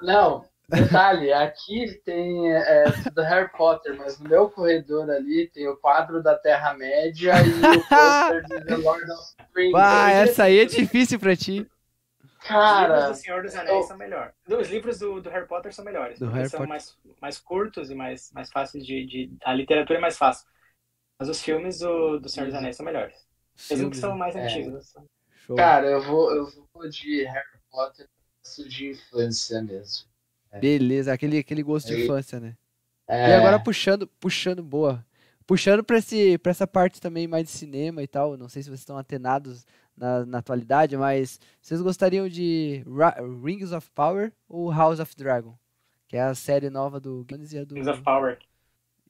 [0.00, 5.76] não, detalhe, aqui tem é, do Harry Potter, mas no meu corredor ali tem o
[5.76, 9.72] quadro da Terra-média e o pôster de The Lord of the Rings.
[9.74, 9.78] Eu-
[10.22, 11.60] essa aí é difícil pra ti.
[11.60, 14.32] Os livros Cara, do Senhor dos Anéis eu- são melhores.
[14.48, 16.18] Os livros do, do Harry Potter são melhores.
[16.20, 16.68] Do Harry são Potter.
[16.68, 19.32] mais, mais curtos e mais, mais fáceis de, de.
[19.44, 20.46] A literatura é mais fácil.
[21.18, 23.14] Mas os filmes do, do Senhor dos Anéis são melhores.
[23.70, 24.44] Mesmo que Filmes, são mais É.
[24.44, 24.94] antigos.
[25.46, 25.56] Show.
[25.56, 28.08] cara, eu vou, eu vou de Harry Potter
[28.68, 30.06] de infância mesmo.
[30.60, 32.56] Beleza, aquele, aquele gosto de infância, né?
[33.06, 35.04] É, E agora puxando, puxando, boa.
[35.46, 38.36] Puxando pra, esse, pra essa parte também mais de cinema e tal.
[38.36, 39.66] Não sei se vocês estão atenados
[39.96, 45.56] na, na atualidade, mas vocês gostariam de Ra- Rings of Power ou House of Dragon?
[46.06, 47.74] Que é a série nova do Guinness e a do.
[47.74, 48.38] Rings of Power.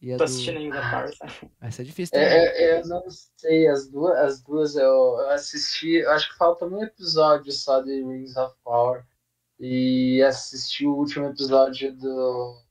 [0.01, 0.25] E a Tô do...
[0.25, 1.53] assistindo Rings of Power, sabe?
[1.61, 2.29] Essa é difícil também.
[2.29, 3.05] É, é, eu não
[3.37, 7.81] sei, as duas, as duas eu, eu assisti, eu acho que falta um episódio só
[7.81, 9.05] de Rings of Power
[9.59, 12.63] e assisti o último episódio do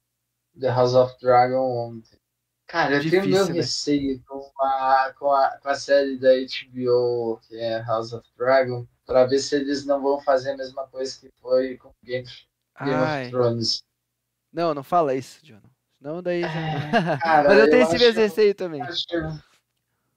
[0.59, 2.17] The House of Dragon ontem.
[2.65, 3.53] Cara, eu tenho Difícil, meu né?
[3.53, 8.85] receio com a, com, a, com a série da HBO, que é House of Dragon,
[9.05, 12.27] pra ver se eles não vão fazer a mesma coisa que foi com Game,
[12.79, 13.83] Game of Thrones.
[14.51, 15.61] não, não fala isso, John.
[15.99, 16.47] Não, daí já.
[17.21, 18.79] Cara, mas eu tenho esse acho- mesmo receio também.
[18.81, 19.05] eu acho,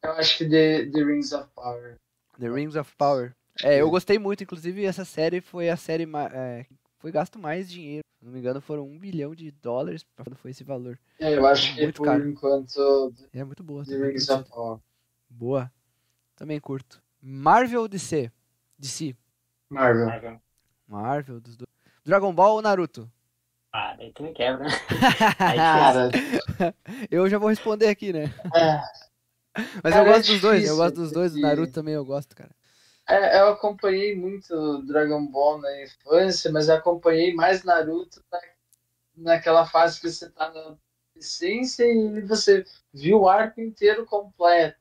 [0.03, 1.97] eu acho que The, The Rings of Power.
[2.39, 3.35] The Rings of Power.
[3.63, 6.65] É, eu gostei muito, inclusive essa série foi a série é,
[6.99, 8.03] foi gasto mais dinheiro.
[8.19, 10.99] Se não me engano, foram um bilhão de dólares pra quando foi esse valor.
[11.19, 12.29] É, eu acho que Muito por caro.
[12.29, 13.85] enquanto é muito boa.
[13.85, 14.79] The Rings of Power.
[15.29, 15.73] Boa.
[16.37, 17.03] Também curto.
[17.21, 18.31] Marvel ou DC?
[18.79, 19.15] DC.
[19.71, 20.07] Marvel.
[20.07, 20.43] Marvel.
[20.87, 21.69] Marvel, dos dois.
[22.05, 23.11] Dragon Ball ou Naruto?
[23.73, 24.71] Ah, daí tu me quebra, né?
[25.39, 26.11] Aí Cara,
[27.11, 28.25] Eu já vou responder aqui, né?
[28.55, 28.81] é,
[29.83, 30.65] Mas Cara, eu é gosto dos dois.
[30.67, 31.33] Eu gosto dos dois.
[31.33, 32.51] O porque- Naruto também eu gosto, cara.
[33.09, 38.41] é, eu acompanhei muito Dragon Ball na infância, mas eu acompanhei mais Naruto na,
[39.17, 40.77] naquela fase que você tá na
[41.15, 44.79] adolescência e você viu o arco inteiro completo.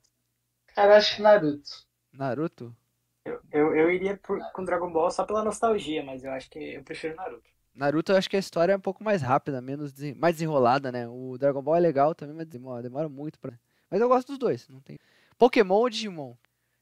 [0.74, 1.70] Cara, acho que Naruto.
[2.12, 2.76] Naruto?
[3.24, 6.58] Eu, eu, eu iria por- com Dragon Ball só pela nostalgia, mas eu acho que
[6.74, 7.50] eu prefiro Naruto.
[7.74, 10.92] Naruto eu acho que a história é um pouco mais rápida, menos desen- mais desenrolada,
[10.92, 11.08] né?
[11.08, 13.52] O Dragon Ball é legal também, mas demora, demora muito pra.
[13.90, 14.98] Mas eu gosto dos dois, não tem.
[15.38, 16.34] Pokémon ou Digimon?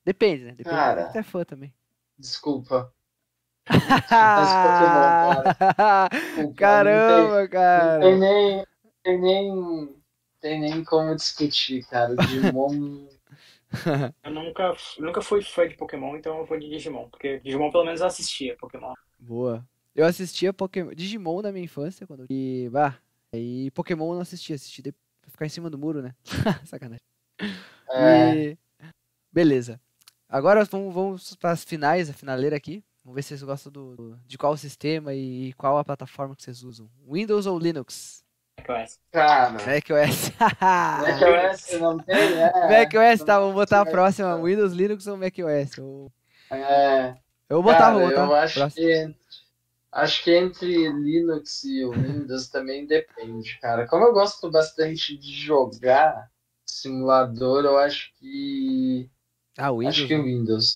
[0.05, 0.51] Depende, né?
[0.53, 1.12] Depende Cara.
[1.14, 1.72] é fã também.
[2.18, 2.93] Desculpa.
[3.66, 6.09] Pokémon, cara.
[6.11, 7.99] Desculpa, Caramba, tem- cara.
[7.99, 8.66] Não tem nem.
[9.03, 9.97] Tem nem.
[10.41, 12.14] Tem nem como discutir, cara.
[12.16, 13.07] Digimon.
[14.24, 17.07] Eu nunca, nunca fui fã de Pokémon, então eu vou de Digimon.
[17.11, 18.95] Porque Digimon pelo menos eu assistia Pokémon.
[19.18, 19.62] Boa.
[19.99, 22.94] Eu assistia Pokémon, Digimon na minha infância, quando e bah,
[23.34, 26.14] aí Pokémon eu não assistia, assisti depois pra ficar em cima do muro, né?
[26.64, 27.03] Sacanagem.
[27.90, 28.59] É, E...
[29.32, 29.80] Beleza.
[30.28, 32.80] Agora vamos, vamos para as finais, a finaleira aqui.
[33.05, 36.42] Vamos ver se vocês gostam do, do- de qual sistema e qual a plataforma que
[36.44, 36.88] vocês usam.
[37.11, 38.22] Windows ou Linux?
[38.59, 39.01] macOS.
[39.11, 39.51] cara.
[39.53, 40.30] macOS.
[41.03, 42.53] macOS não tem, é.
[42.84, 44.40] macOS, tá, vamos botar a próxima.
[44.40, 45.76] Windows, Linux ou macOS?
[45.76, 46.12] Eu,
[46.51, 47.16] É,
[47.49, 48.24] eu vou botar, cara, vou botar.
[48.26, 48.86] eu acho Próximo.
[48.86, 49.14] que
[49.99, 53.86] acho que entre Linux e o Windows também depende, cara.
[53.86, 56.30] Como eu gosto bastante de jogar
[56.66, 59.09] simulador, eu acho que
[59.59, 59.88] Ah, Windows.
[59.88, 60.24] acho que o né?
[60.24, 60.74] Windows.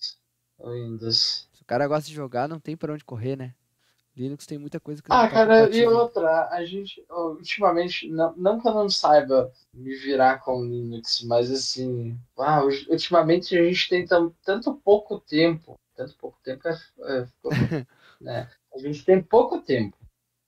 [0.59, 1.49] O Windows.
[1.55, 3.55] Se o cara gosta de jogar, não tem pra onde correr, né?
[4.17, 8.69] Linux tem muita coisa que Ah, cara, e outra, a gente, ultimamente, não, não que
[8.69, 14.07] eu não saiba me virar com Linux, mas assim, ah, ultimamente a gente tem
[14.45, 17.53] tanto pouco tempo, tanto pouco tempo é, é, ficou-
[18.21, 18.51] né?
[18.75, 19.97] A gente tem pouco tempo.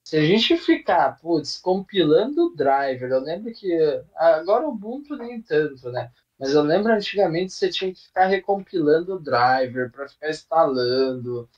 [0.05, 3.72] Se a gente ficar, putz, compilando o driver, eu lembro que
[4.14, 6.11] agora o Ubuntu nem tanto, né?
[6.39, 11.49] Mas eu lembro antigamente você tinha que ficar recompilando o driver para ficar instalando.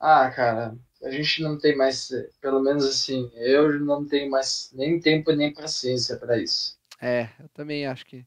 [0.00, 2.10] Ah, cara, a gente não tem mais,
[2.40, 6.76] pelo menos assim, eu não tenho mais nem tempo nem paciência para isso.
[7.00, 8.26] É, eu também acho que.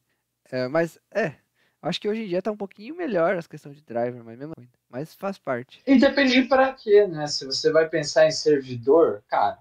[0.50, 1.36] É, mas, é.
[1.82, 4.54] Acho que hoje em dia tá um pouquinho melhor as questões de driver, mas mesmo
[4.58, 5.82] assim, Mas faz parte.
[5.86, 7.28] E depende para quê, né?
[7.28, 9.60] Se você vai pensar em servidor, cara,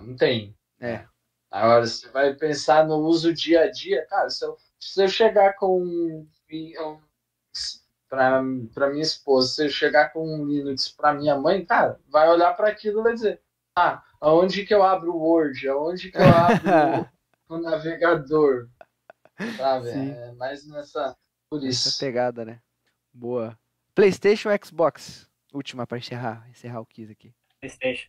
[0.00, 0.54] não tem.
[0.80, 1.04] É.
[1.50, 5.54] Agora, você vai pensar no uso dia a dia, cara, se eu, se eu chegar
[5.54, 6.98] com um, um
[8.08, 8.42] para
[8.90, 12.68] minha esposa, se eu chegar com um Linux para minha mãe, cara, vai olhar para
[12.68, 13.40] aquilo e vai dizer:
[13.76, 15.68] ah, aonde que eu abro o Word?
[15.68, 17.08] Aonde que eu abro
[17.48, 18.68] o navegador?
[19.56, 19.92] Sabe?
[19.92, 20.10] Sim.
[20.10, 21.16] É mais nessa.
[21.50, 21.88] Por isso.
[21.88, 22.60] Essa pegada, né?
[23.12, 23.58] Boa.
[23.98, 25.28] PlayStation ou Xbox?
[25.52, 27.34] Última para encerrar, encerrar o quiz aqui.
[27.58, 28.08] PlayStation.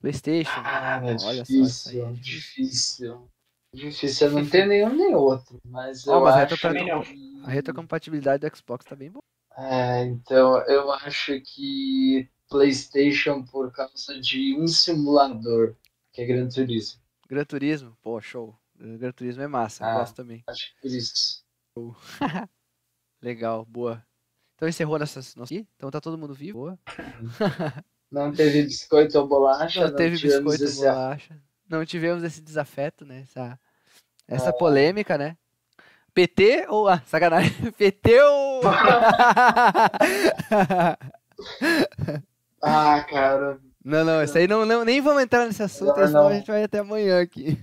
[0.00, 0.60] PlayStation.
[0.64, 3.30] Ah, é Olha difícil, só, é difícil.
[3.72, 4.26] Difícil.
[4.26, 8.84] Eu não tenho nenhum nem outro, mas eu mas acho a, a retrocompatibilidade do Xbox
[8.84, 9.22] tá bem boa.
[9.56, 15.76] É, então eu acho que PlayStation por causa de um simulador,
[16.12, 17.00] que é Gran Turismo.
[17.28, 17.96] Gran Turismo?
[18.02, 18.58] Pô, show.
[18.74, 20.42] Gran Turismo é massa, ah, gosto também.
[20.48, 21.44] Acho que por isso.
[23.22, 24.04] Legal, boa.
[24.58, 25.36] Então encerrou nossas.
[25.36, 25.54] Nossa...
[25.54, 26.58] Então tá todo mundo vivo?
[26.58, 26.76] Boa.
[28.10, 29.82] Não teve biscoito ou bolacha.
[29.82, 31.38] Não, não teve biscoito ou bolacha.
[31.68, 33.20] Não tivemos esse desafeto, né?
[33.20, 33.60] Essa,
[34.26, 34.52] essa é.
[34.52, 35.36] polêmica, né?
[36.14, 36.88] PT ou.
[36.88, 37.52] Ah, sacanagem.
[37.76, 38.62] PT ou.
[42.62, 43.60] ah, cara.
[43.84, 46.30] Não, não, isso aí não, não nem vamos entrar nesse assunto, Melhor senão não.
[46.30, 47.62] a gente vai até amanhã aqui.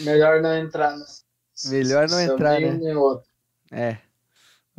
[0.00, 1.24] Melhor não entrar nesse
[1.70, 2.78] Melhor não entrar, né?
[3.72, 4.09] É.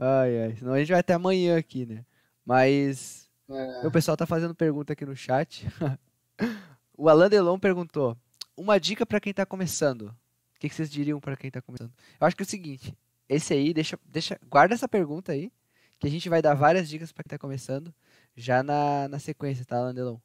[0.02, 0.56] Ai, ai.
[0.58, 2.04] Senão a gente vai até amanhã aqui, né?
[2.46, 3.30] Mas.
[3.50, 3.88] É.
[3.88, 5.66] O pessoal tá fazendo pergunta aqui no chat.
[6.98, 8.18] o Alan Delon perguntou:
[8.58, 10.14] Uma dica para quem tá começando
[10.62, 11.92] que, que vocês diriam para quem está começando?
[12.20, 12.96] Eu acho que é o seguinte,
[13.28, 15.52] esse aí, deixa, deixa, guarda essa pergunta aí,
[16.00, 17.94] que a gente vai dar várias dicas para quem está começando,
[18.36, 20.18] já na, na sequência, tá, Landelon?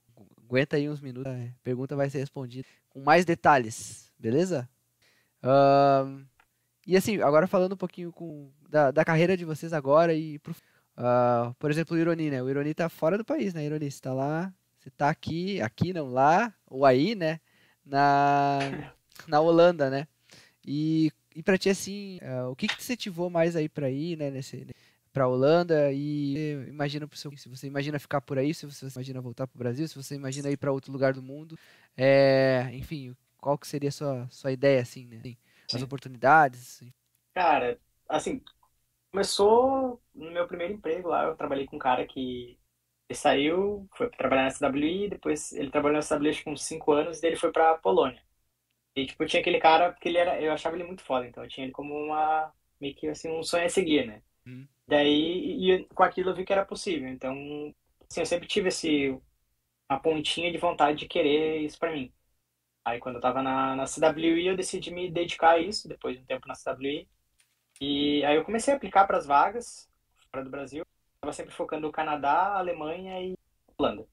[0.45, 4.69] Aguenta aí uns minutos, a pergunta vai ser respondida com mais detalhes, beleza?
[5.43, 6.25] Um,
[6.87, 10.53] e assim, agora falando um pouquinho com, da, da carreira de vocês agora e pro,
[10.53, 12.43] uh, por exemplo, o Ironi, né?
[12.43, 13.91] O Ironi tá fora do país, né, Ironi?
[13.91, 17.41] Você tá lá, você tá aqui, aqui não, lá, ou aí, né?
[17.85, 18.59] Na,
[19.27, 20.07] na Holanda, né?
[20.67, 24.17] E, e para ti, assim, uh, o que, que te incentivou mais aí para ir,
[24.17, 24.67] né, nesse,
[25.13, 29.19] para Holanda e imagina pro seu, se você imagina ficar por aí, se você imagina
[29.19, 31.59] voltar para o Brasil, se você imagina ir para outro lugar do mundo,
[31.97, 35.17] é, enfim, qual que seria a sua, sua ideia assim, né?
[35.21, 35.37] Assim,
[35.75, 36.83] as oportunidades?
[37.35, 38.43] Cara, assim,
[39.11, 42.59] começou no meu primeiro emprego lá, eu trabalhei com um cara que
[43.09, 47.27] ele saiu, foi trabalhar na SWI, depois ele trabalhou na SWI com 5 anos, e
[47.27, 48.23] ele foi para Polônia.
[48.95, 51.49] E, tipo, tinha aquele cara, porque ele era, eu achava ele muito foda, então eu
[51.49, 54.23] tinha ele como uma, meio que, assim, um sonho a seguir, né?
[54.47, 54.67] Hum.
[54.87, 57.33] Daí, e, com aquilo eu vi que era possível, então,
[58.11, 59.11] assim, eu sempre tive esse,
[59.91, 62.13] uma pontinha de vontade de querer isso pra mim.
[62.87, 66.23] Aí, quando eu tava na, na CWI, eu decidi me dedicar a isso, depois de
[66.25, 67.09] um tempo na CWI.
[67.83, 69.91] E aí eu comecei a aplicar para as vagas
[70.33, 70.87] fora do Brasil.
[71.21, 73.37] Tava sempre focando no Canadá, Alemanha e
[73.79, 74.07] Holanda.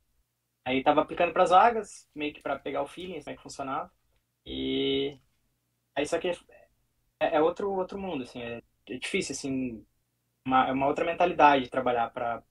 [0.65, 3.43] Aí tava aplicando para as vagas, meio que para pegar o feeling, como é que
[3.43, 3.91] funcionava.
[4.45, 5.19] E
[5.95, 6.29] aí só que
[7.19, 9.85] é, é outro outro mundo, assim, é, é difícil, assim,
[10.45, 12.43] uma, é uma outra mentalidade trabalhar para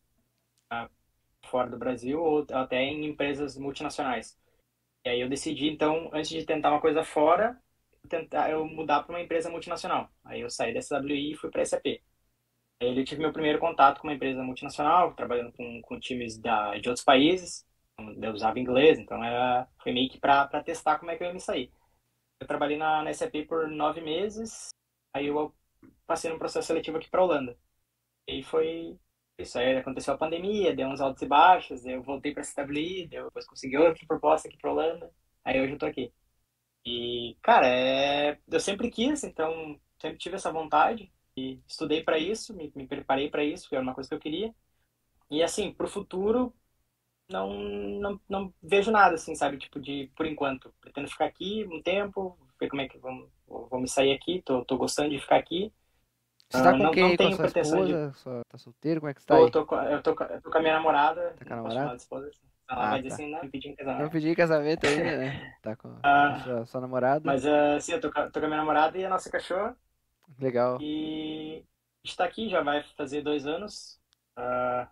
[1.46, 4.38] fora do Brasil ou até em empresas multinacionais.
[5.04, 7.60] E aí eu decidi, então, antes de tentar uma coisa fora,
[8.08, 10.10] tentar eu mudar para uma empresa multinacional.
[10.24, 11.86] Aí eu saí da SWI e fui para a SAP.
[12.80, 16.76] Aí eu tive meu primeiro contato com uma empresa multinacional, trabalhando com, com times da,
[16.78, 17.66] de outros países.
[18.20, 21.34] Eu usava inglês, então era, foi meio que para testar como é que eu ia
[21.34, 21.72] me sair.
[22.40, 24.70] Eu trabalhei na, na SAP por nove meses,
[25.14, 25.54] aí eu
[26.06, 27.56] passei num processo seletivo aqui para Holanda.
[28.26, 28.98] E foi
[29.42, 29.58] isso.
[29.58, 33.76] Aí aconteceu a pandemia, deu uns altos e baixos, eu voltei para CWI, depois consegui
[33.78, 35.10] outra proposta aqui para Holanda,
[35.44, 36.12] aí hoje eu tô aqui.
[36.84, 38.38] E, cara, é...
[38.50, 43.30] eu sempre quis, então sempre tive essa vontade e estudei para isso, me, me preparei
[43.30, 44.54] para isso, que era uma coisa que eu queria.
[45.30, 46.54] E assim, pro futuro,
[47.30, 47.50] não,
[48.00, 49.58] não, não vejo nada, assim, sabe?
[49.58, 50.74] Tipo, de por enquanto.
[50.80, 54.64] Pretendo ficar aqui um tempo, ver como é que vou, vou me sair aqui, tô,
[54.64, 55.72] tô gostando de ficar aqui.
[56.52, 57.16] Você tá com não, quem?
[57.16, 58.10] Não com sua esposa?
[58.10, 58.18] De...
[58.18, 59.00] Sua, tá solteiro?
[59.00, 59.50] Como é que você tá aí?
[59.50, 61.34] Tô, tô, eu, tô, eu tô com a minha namorada.
[61.38, 61.96] Tá com a namorada?
[61.96, 62.52] Esposa, assim.
[62.70, 63.14] Ela ah, vai tá.
[63.14, 64.02] assim, não, pedi em casamento.
[64.02, 65.54] Não pedi casamento ainda, né?
[65.62, 67.22] Tá com a sua, sua, namorada.
[67.24, 69.76] Mas uh, sim, eu tô, tô com a minha namorada e a nossa cachorra.
[70.38, 70.78] Legal.
[70.80, 71.64] E
[72.04, 73.98] a gente tá aqui, já vai fazer dois anos.
[74.38, 74.86] Uh,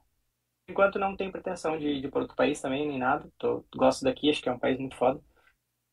[0.69, 3.31] enquanto não tenho pretensão de, de ir para outro país também, nem nada.
[3.39, 5.21] Tô, gosto daqui, acho que é um país muito foda.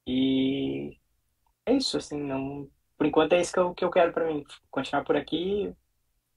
[0.05, 0.97] E
[1.65, 2.69] é isso, assim, não...
[2.97, 4.43] Por enquanto é isso que eu, que eu quero para mim.
[4.71, 5.73] Continuar por aqui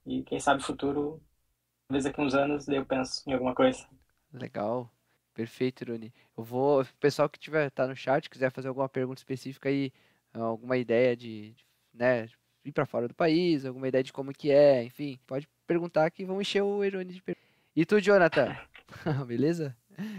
[0.05, 1.21] e quem sabe futuro,
[1.87, 3.87] talvez daqui uns anos, eu penso em alguma coisa.
[4.33, 4.89] Legal.
[5.33, 6.13] Perfeito, Ironi.
[6.37, 6.81] Eu vou.
[6.81, 9.91] O pessoal que tiver tá no chat, quiser fazer alguma pergunta específica aí,
[10.33, 12.29] alguma ideia de, de né,
[12.65, 16.25] ir para fora do país, alguma ideia de como que é, enfim, pode perguntar que
[16.25, 17.49] vão encher o Ironi de perguntas.
[17.75, 18.55] E tu, Jonathan?
[19.27, 19.75] Beleza?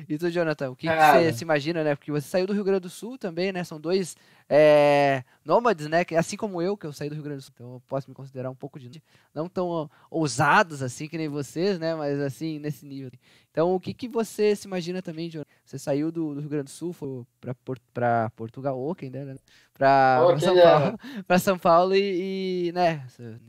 [0.08, 1.94] E tu, Jonathan, o que, que, você se imagina, né?
[1.94, 3.64] Porque você saiu do Rio Grande do Sul também, né?
[3.64, 4.16] São dois
[4.48, 6.04] é, nômades, né?
[6.16, 7.52] Assim como eu, que eu saí do Rio Grande do Sul.
[7.54, 9.02] Então eu posso me considerar um pouco de.
[9.34, 11.94] Não tão ousados assim que nem vocês, né?
[11.94, 13.10] Mas assim, nesse nível.
[13.50, 15.50] Então, o que, que você se imagina também, Jonathan?
[15.64, 17.54] Você saiu do, do Rio Grande do Sul, foi pra,
[17.92, 19.40] pra Portugal, ou quem dera, né?
[19.74, 23.06] Pra, pra São Paulo, pra São Paulo e, e, né?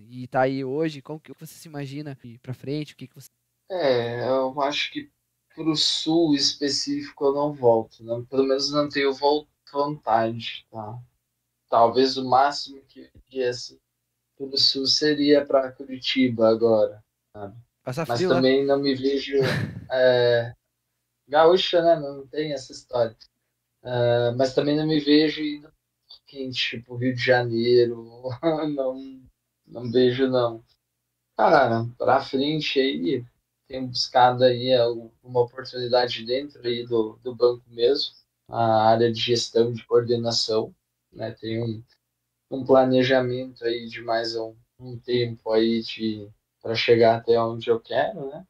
[0.10, 1.02] E tá aí hoje.
[1.02, 2.94] Como que você se imagina ir pra frente?
[2.94, 3.28] O que, que você.
[3.70, 5.10] É, eu acho que
[5.56, 8.26] para o sul específico eu não volto, né?
[8.30, 9.14] pelo menos não tenho
[9.72, 11.00] vontade, tá?
[11.70, 13.80] Talvez o máximo que viesse
[14.38, 17.04] para o sul seria para Curitiba agora,
[17.36, 17.56] sabe?
[17.84, 18.68] Passa Mas frio, também né?
[18.68, 19.38] não me vejo
[19.92, 20.54] é,
[21.28, 22.00] gaúcha, né?
[22.00, 23.16] Não tem essa história.
[23.84, 25.72] É, mas também não me vejo indo
[26.26, 28.08] quente, tipo Rio de Janeiro,
[28.76, 29.22] não,
[29.68, 30.64] não vejo não.
[31.38, 33.26] Cara, para frente aí
[33.68, 34.72] tenho buscado aí
[35.24, 38.14] uma oportunidade dentro aí do, do banco mesmo,
[38.48, 40.74] a área de gestão de coordenação,
[41.12, 41.32] né?
[41.32, 41.84] Tem um,
[42.52, 46.30] um planejamento aí de mais um, um tempo aí de
[46.62, 48.46] para chegar até onde eu quero, né?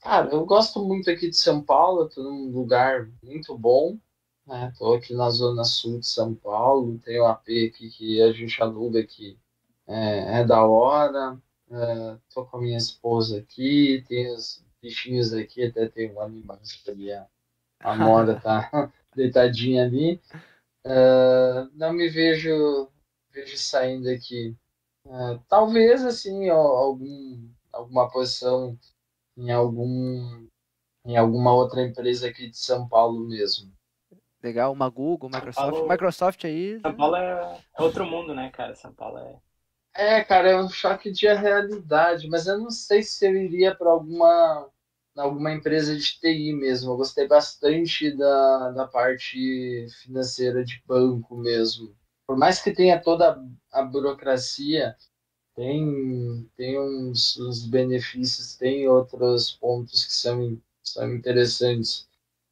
[0.00, 3.98] Cara, eu gosto muito aqui de São Paulo, estou num lugar muito bom,
[4.46, 4.72] né?
[4.78, 8.60] Tô aqui na zona sul de São Paulo, tem o AP aqui que a gente
[8.62, 9.38] aluga aqui,
[9.86, 11.38] é, é da hora,
[11.70, 16.58] Uh, tô com a minha esposa aqui, tem os bichinhos aqui, até tem um animal
[16.88, 17.28] ali, a,
[17.78, 20.20] a Mora tá deitadinha ali.
[20.84, 22.88] Uh, não me vejo,
[23.30, 24.56] vejo saindo aqui.
[25.06, 28.76] Uh, talvez, assim, algum, alguma posição
[29.36, 30.48] em algum
[31.04, 33.72] em alguma outra empresa aqui de São Paulo mesmo.
[34.42, 35.70] Legal, uma Google, Microsoft.
[35.70, 36.80] Paulo, Microsoft aí.
[36.80, 38.74] São Paulo é, é outro mundo, né, cara?
[38.74, 39.40] São Paulo é
[39.94, 43.90] é, cara, é um choque de realidade, mas eu não sei se eu iria para
[43.90, 44.68] alguma,
[45.16, 46.92] alguma empresa de TI mesmo.
[46.92, 51.94] Eu gostei bastante da, da parte financeira de banco mesmo.
[52.26, 54.96] Por mais que tenha toda a burocracia,
[55.54, 62.08] tem, tem uns, uns benefícios, tem outros pontos que são, são interessantes.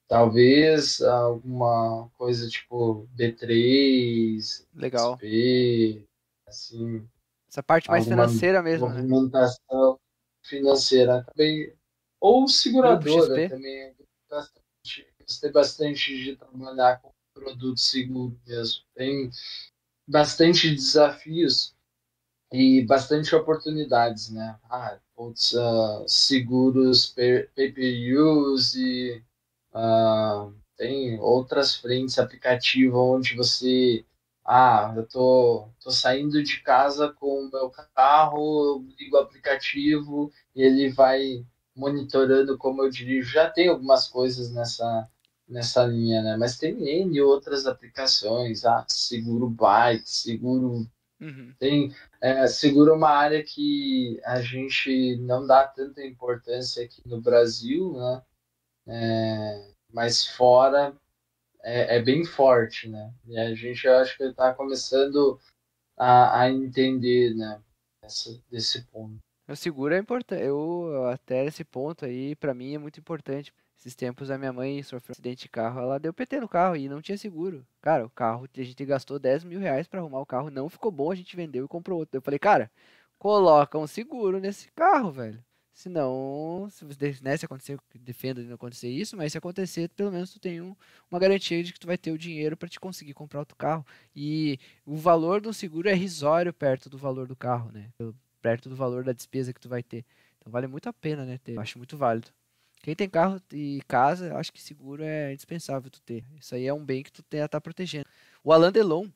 [0.09, 5.14] Talvez alguma coisa tipo B3, Legal.
[5.14, 6.05] SP,
[6.47, 7.07] assim,
[7.59, 8.88] essa parte mais financeira mesmo.
[8.88, 9.02] Né?
[9.02, 9.98] Movimentação né?
[10.42, 11.26] financeira.
[12.20, 13.94] Ou seguradora também.
[14.30, 18.82] Bastante, gostei bastante de trabalhar com produto seguro mesmo.
[18.94, 19.30] Tem
[20.06, 21.74] bastante desafios
[22.52, 24.59] e bastante oportunidades, né?
[24.64, 29.22] Ah, putz, uh, seguros pay-per-use e
[29.74, 34.04] uh, tem outras frentes aplicativo onde você
[34.51, 40.32] ah, eu tô, tô saindo de casa com o meu carro, eu ligo o aplicativo
[40.57, 41.44] e ele vai
[41.76, 43.30] monitorando como eu dirijo.
[43.30, 45.07] Já tem algumas coisas nessa,
[45.46, 46.36] nessa linha, né?
[46.38, 50.88] Mas tem N outras aplicações, ah, seguro bike, seguro.
[51.20, 51.53] Uhum.
[51.59, 57.92] Tem é, seguro uma área que a gente não dá tanta importância aqui no Brasil,
[57.92, 58.22] né?
[58.86, 60.96] É, mas fora
[61.68, 63.12] é, é, bem forte, né?
[63.26, 65.38] E a gente, eu acho que está começando
[65.96, 67.60] a, a entender, né?
[68.02, 69.18] Essa, desse ponto.
[69.46, 70.42] O seguro é importante.
[70.42, 73.52] Eu até esse ponto aí, para mim é muito importante.
[73.78, 76.74] Esses tempos a minha mãe sofreu um acidente de carro, ela deu PT no carro
[76.74, 77.64] e não tinha seguro.
[77.80, 80.90] Cara, o carro, a gente gastou 10 mil reais para arrumar o carro, não ficou
[80.90, 82.16] bom, a gente vendeu e comprou outro.
[82.16, 82.70] Eu falei, cara,
[83.18, 85.42] coloca um seguro nesse carro, velho.
[85.78, 86.84] Senão, se,
[87.22, 90.60] né, se acontecer, defenda de não acontecer isso, mas se acontecer, pelo menos tu tem
[90.60, 90.74] um,
[91.08, 93.86] uma garantia de que tu vai ter o dinheiro para te conseguir comprar outro carro.
[94.12, 97.92] E o valor do seguro é risório perto do valor do carro, né?
[98.42, 100.04] Perto do valor da despesa que tu vai ter.
[100.40, 101.38] Então vale muito a pena, né?
[101.38, 101.52] Ter.
[101.52, 102.26] Eu acho muito válido.
[102.82, 106.24] Quem tem carro e casa, acho que seguro é indispensável tu ter.
[106.40, 108.06] Isso aí é um bem que tu tem, tá protegendo.
[108.42, 109.06] O Alan Delon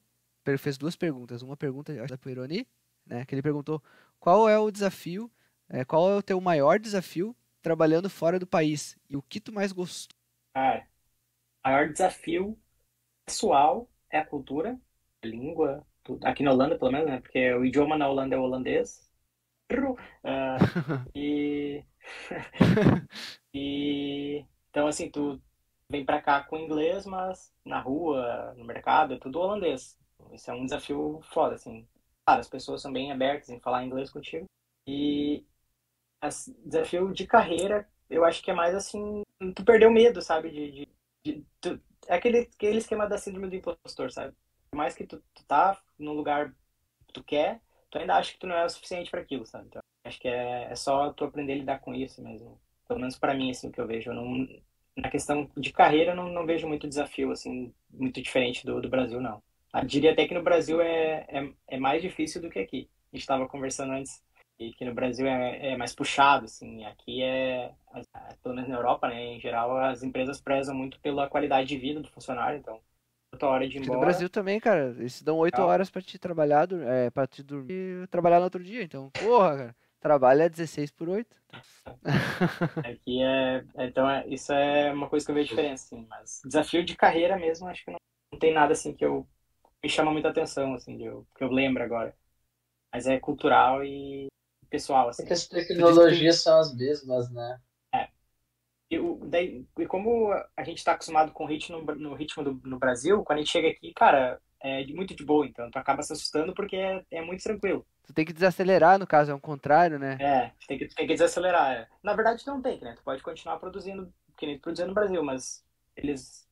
[0.58, 1.42] fez duas perguntas.
[1.42, 2.64] Uma pergunta da Ironi,
[3.04, 3.24] né?
[3.24, 3.82] Que ele perguntou
[4.20, 5.28] qual é o desafio
[5.68, 8.98] é, qual é o teu maior desafio trabalhando fora do país?
[9.08, 10.16] E o que tu mais gostou?
[11.64, 12.58] O maior desafio
[13.24, 14.78] pessoal é a cultura,
[15.22, 16.24] a língua, tudo.
[16.26, 17.20] aqui na Holanda pelo menos, né?
[17.20, 19.10] Porque o idioma na Holanda é holandês.
[19.72, 19.96] Uh,
[21.14, 21.84] e...
[23.54, 25.40] e então assim, tu
[25.88, 29.98] vem para cá com inglês, mas na rua, no mercado, é tudo holandês.
[30.32, 31.86] Isso é um desafio foda, assim.
[32.24, 34.46] Claro, as pessoas são bem abertas em falar inglês contigo.
[34.86, 35.44] E
[36.64, 39.22] desafio de carreira, eu acho que é mais assim,
[39.54, 40.50] tu perdeu medo, sabe?
[40.50, 40.88] De, de,
[41.24, 44.34] de tu, é aquele, aquele esquema da síndrome do impostor, sabe?
[44.70, 46.54] Por mais que tu, tu tá no lugar
[47.06, 47.60] que tu quer,
[47.90, 49.66] tu ainda acha que tu não é o suficiente para aquilo, sabe?
[49.68, 52.60] Então, acho que é, é só tu aprender a lidar com isso mesmo.
[52.86, 54.10] Pelo menos para mim, assim, o que eu vejo.
[54.10, 54.48] Eu não,
[54.96, 58.88] na questão de carreira, eu não, não vejo muito desafio, assim, muito diferente do, do
[58.88, 59.42] Brasil, não.
[59.74, 62.88] Eu diria até que no Brasil é, é, é mais difícil do que aqui.
[63.12, 64.22] A gente estava conversando antes
[64.68, 66.84] e que no Brasil é, é mais puxado, assim.
[66.84, 67.72] Aqui é,
[68.42, 72.00] pelo menos na Europa, né, em geral, as empresas prezam muito pela qualidade de vida
[72.00, 72.80] do funcionário, então
[73.32, 73.94] outra hora de embora.
[73.94, 78.04] no Brasil também, cara, eles dão oito horas para te trabalhar, é, para te dormir
[78.04, 79.76] e trabalhar no outro dia, então, porra, cara.
[80.02, 81.28] Trabalha 16 por 8.
[82.84, 83.64] Aqui é.
[83.78, 86.04] Então, é, isso é uma coisa que eu vejo diferença, assim.
[86.10, 88.00] Mas desafio de carreira mesmo, acho que não,
[88.32, 89.24] não tem nada assim que eu
[89.80, 92.12] me chama muita atenção, assim, eu, que eu lembro agora.
[92.92, 94.26] Mas é cultural e
[94.72, 95.22] pessoal, assim.
[95.22, 97.60] Porque as tecnologias são as mesmas, né?
[97.94, 98.08] É.
[98.90, 102.60] E, o, daí, e como a gente está acostumado com o ritmo, no ritmo do,
[102.64, 106.02] no Brasil, quando a gente chega aqui, cara, é muito de boa, então tu acaba
[106.02, 107.86] se assustando porque é, é muito tranquilo.
[108.06, 110.16] Tu tem que desacelerar, no caso, é o contrário, né?
[110.18, 111.72] É, tem que, tem que desacelerar.
[111.72, 111.88] É.
[112.02, 112.94] Na verdade, não tem, né?
[112.96, 115.64] Tu pode continuar produzindo, que nem tu produzindo no Brasil, mas
[115.94, 116.48] eles.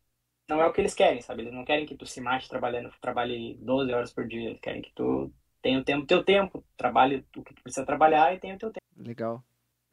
[0.49, 1.43] Não é o que eles querem, sabe?
[1.43, 4.51] Eles não querem que tu se mate trabalhando, trabalhe 12 horas por dia.
[4.51, 8.35] Eles querem que tu tenha o tempo, teu tempo, trabalhe o que tu precisa trabalhar
[8.35, 8.81] e tenha o teu tempo.
[8.97, 9.43] Legal.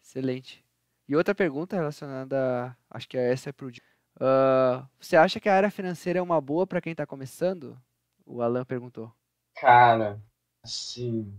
[0.01, 0.63] Excelente.
[1.07, 5.71] E outra pergunta relacionada, acho que essa é pro uh, Você acha que a área
[5.71, 7.77] financeira é uma boa para quem está começando?
[8.25, 9.11] O Alan perguntou.
[9.55, 10.21] Cara,
[10.63, 11.33] assim,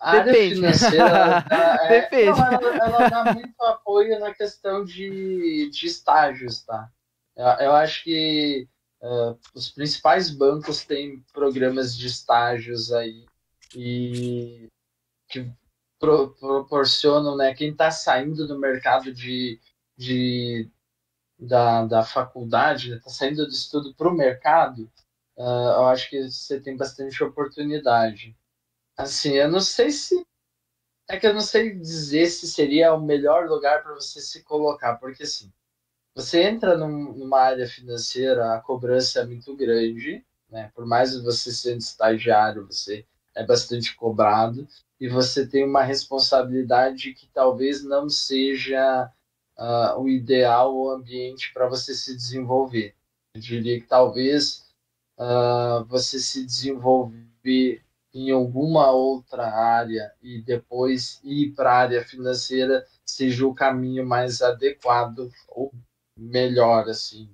[0.00, 0.54] a área Depende.
[0.56, 1.46] financeira ela
[1.84, 2.38] é, Depende.
[2.38, 6.90] Não, ela, ela, dá muito apoio na questão de, de estágios, tá?
[7.36, 8.68] Eu, eu acho que
[9.02, 13.26] uh, os principais bancos têm programas de estágios aí
[13.74, 14.68] e
[15.28, 15.50] que
[15.98, 17.54] pro, proporcionam, né?
[17.54, 19.60] Quem está saindo do mercado de,
[19.96, 20.70] de
[21.38, 24.90] da, da faculdade, está né, saindo do estudo para o mercado,
[25.36, 25.42] uh,
[25.76, 28.36] eu acho que você tem bastante oportunidade.
[28.96, 30.26] Assim, eu não sei se.
[31.08, 34.96] É que eu não sei dizer se seria o melhor lugar para você se colocar,
[34.96, 35.50] porque assim,
[36.18, 40.68] você entra num, numa área financeira, a cobrança é muito grande, né?
[40.74, 43.06] Por mais você sendo estagiário, você
[43.36, 44.66] é bastante cobrado
[44.98, 49.08] e você tem uma responsabilidade que talvez não seja
[49.56, 52.96] uh, o ideal o ambiente para você se desenvolver.
[53.34, 54.66] Eu diria que talvez
[55.16, 57.80] uh, você se desenvolver
[58.12, 64.42] em alguma outra área e depois ir para a área financeira seja o caminho mais
[64.42, 65.72] adequado ou
[66.18, 67.30] melhor assim.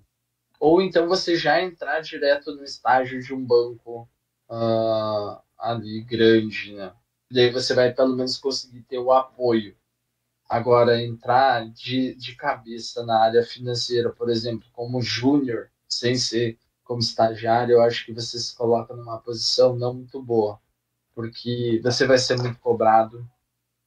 [0.60, 4.08] Ou então você já entrar direto no estágio de um banco
[4.48, 6.92] uh, ali grande, né?
[7.30, 9.76] Daí você vai pelo menos conseguir ter o apoio.
[10.48, 17.00] Agora, entrar de, de cabeça na área financeira, por exemplo, como júnior, sem ser como
[17.00, 20.60] estagiário, eu acho que você se coloca numa posição não muito boa
[21.14, 23.26] porque você vai ser muito cobrado,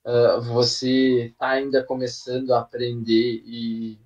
[0.05, 3.99] uh, você está ainda começando a aprender e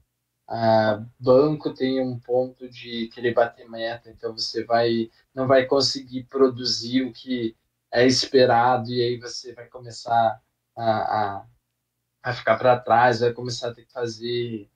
[0.52, 6.24] uh, banco tem um ponto de querer bater meta, então você vai não vai conseguir
[6.26, 7.56] produzir o que
[7.92, 10.42] é esperado e aí você vai começar
[10.76, 11.46] a, a,
[12.24, 14.70] a ficar para trás, vai começar a ter que fazer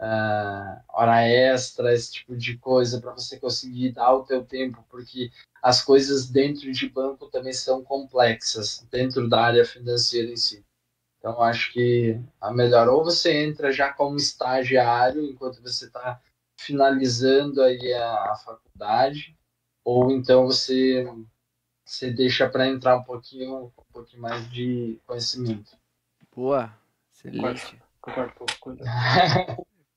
[0.00, 5.30] uh, hora extra, esse tipo de coisa, para você conseguir dar o teu tempo, porque
[5.62, 10.64] as coisas dentro de banco também são complexas, dentro da área financeira em si.
[11.22, 16.20] Então, acho que a melhor, ou você entra já como estagiário, enquanto você está
[16.58, 19.38] finalizando aí a, a, faculdade,
[19.84, 21.06] ou então você,
[21.84, 25.76] você deixa para entrar um pouquinho, um pouquinho mais de conhecimento.
[26.34, 26.76] Boa,
[27.14, 27.80] excelente.
[28.00, 28.84] Concordo, concordo.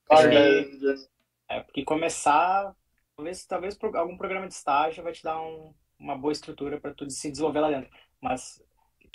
[0.08, 1.10] Porque,
[1.50, 2.76] é, porque começar,
[3.16, 7.10] talvez, talvez algum programa de estágio vai te dar um, uma boa estrutura para tu
[7.10, 7.90] se desenvolver lá dentro.
[8.22, 8.64] Mas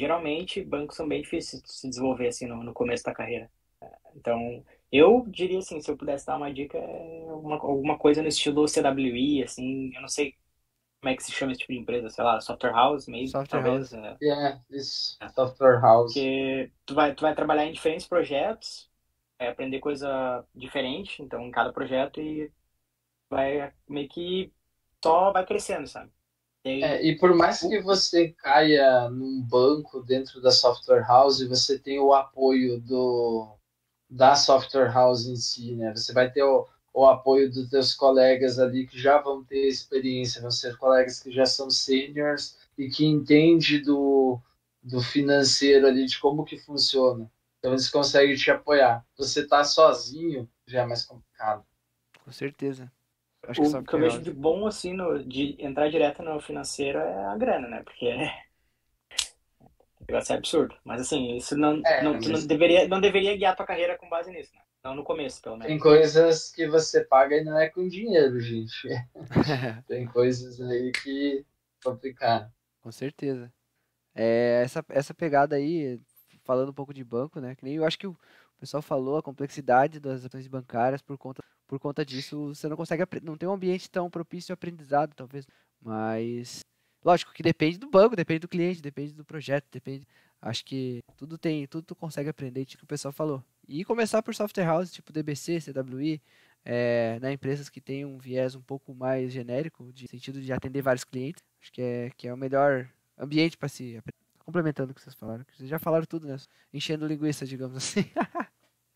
[0.00, 3.50] geralmente bancos são bem difíceis de se desenvolver assim no, no começo da carreira.
[4.14, 8.28] Então, eu diria assim, se eu pudesse dar uma dica, é alguma, alguma coisa no
[8.28, 10.34] estilo CWI, assim, eu não sei
[11.00, 13.62] como é que se chama esse tipo de empresa, sei lá, software house, meio software
[13.62, 13.92] talvez.
[13.92, 14.04] House.
[14.20, 15.28] É, yeah, isso, é.
[15.28, 16.12] software house.
[16.12, 18.90] Porque tu vai, tu vai trabalhar em diferentes projetos,
[19.38, 22.50] é aprender coisa diferente, então, em cada projeto e
[23.30, 24.52] vai meio que
[25.02, 26.10] só vai crescendo, sabe?
[26.64, 26.82] E, aí...
[26.82, 31.98] é, e por mais que você caia num banco dentro da software house, você tem
[31.98, 33.56] o apoio do
[34.08, 35.94] da software house em si, né?
[35.94, 40.42] Você vai ter o, o apoio dos teus colegas ali que já vão ter experiência,
[40.42, 44.40] vão ser colegas que já são seniors e que entende do,
[44.82, 47.30] do financeiro ali, de como que funciona.
[47.58, 49.06] Então eles conseguem te apoiar.
[49.16, 51.64] Você tá sozinho, já é mais complicado.
[52.24, 52.90] Com certeza.
[53.50, 56.98] Acho o que, que eu vejo de bom, assim, no, de entrar direto no financeiro
[56.98, 57.82] é a grana, né?
[57.82, 58.32] Porque é...
[60.00, 60.74] o negócio é absurdo.
[60.84, 62.28] Mas, assim, isso não, é, não, mas...
[62.28, 64.60] não, deveria, não deveria guiar tua carreira com base nisso, né?
[64.84, 65.66] Não no começo, pelo menos.
[65.66, 68.88] Tem coisas que você paga e não é com dinheiro, gente.
[69.86, 71.44] Tem coisas aí que
[71.84, 72.50] complicar.
[72.80, 73.52] Com certeza.
[74.14, 76.00] É, essa, essa pegada aí,
[76.44, 77.54] falando um pouco de banco, né?
[77.54, 78.16] Que nem eu acho que o
[78.58, 83.04] pessoal falou, a complexidade das ações bancárias por conta, por conta disso, você não consegue
[83.22, 85.46] não tem um ambiente tão propício ao aprendizado, talvez.
[85.80, 86.64] Mas
[87.04, 90.04] lógico que depende do banco, depende do cliente, depende do projeto, depende.
[90.42, 93.44] Acho que tudo tem, tudo tu consegue aprender, tipo que o pessoal falou.
[93.68, 96.20] E começar por software house, tipo DBC, CWI,
[96.64, 100.82] é, né, empresas que têm um viés um pouco mais genérico, de sentido de atender
[100.82, 101.40] vários clientes.
[101.62, 104.18] Acho que é, que é o melhor ambiente para se aprender.
[104.44, 106.36] Complementando o que vocês falaram, vocês já falaram tudo, né?
[106.74, 108.04] Enchendo linguiça, digamos assim.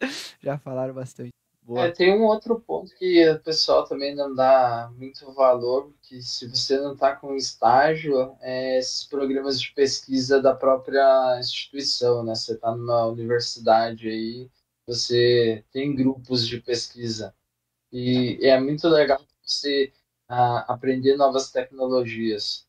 [0.42, 1.43] já falaram bastante.
[1.68, 6.46] É, tem um outro ponto que o pessoal também não dá muito valor, que se
[6.46, 12.34] você não está com estágio, é esses programas de pesquisa da própria instituição, né?
[12.34, 14.50] Você está numa universidade aí,
[14.86, 17.34] você tem grupos de pesquisa.
[17.90, 19.90] E é muito legal você
[20.28, 22.66] ah, aprender novas tecnologias.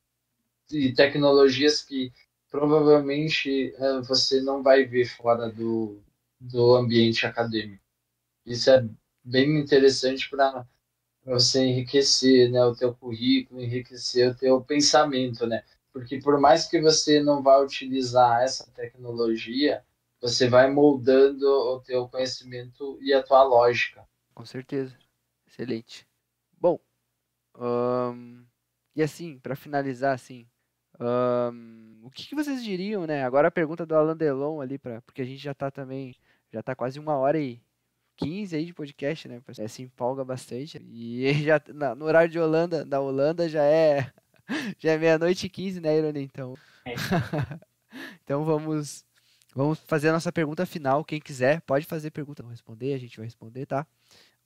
[0.71, 2.13] E tecnologias que
[2.49, 6.01] provavelmente ah, você não vai ver fora do,
[6.39, 7.84] do ambiente acadêmico.
[8.45, 8.87] Isso é
[9.23, 10.65] bem interessante para
[11.25, 15.63] você enriquecer né, o teu currículo, enriquecer o teu pensamento, né?
[15.91, 19.83] Porque por mais que você não vá utilizar essa tecnologia,
[20.21, 24.05] você vai moldando o teu conhecimento e a tua lógica.
[24.33, 24.97] Com certeza.
[25.47, 26.07] Excelente.
[26.59, 26.79] Bom,
[28.95, 30.47] e assim, para finalizar, assim,
[32.03, 33.23] o que, que, vocês diriam, né?
[33.23, 36.15] Agora a pergunta do Alan Delon ali, pra, porque a gente já está também,
[36.51, 37.61] já está quase uma hora e
[38.17, 39.41] 15 aí de podcast, né?
[39.57, 40.77] É, se empolga bastante.
[40.89, 44.11] E já na, no horário de Holanda, da Holanda já é
[44.79, 46.21] já é meia-noite e 15, né, Irone?
[46.21, 46.55] Então.
[46.85, 46.93] É.
[48.23, 49.05] então vamos
[49.53, 51.03] vamos fazer a nossa pergunta final.
[51.03, 53.87] Quem quiser, pode fazer pergunta, não responder, a gente vai responder, tá?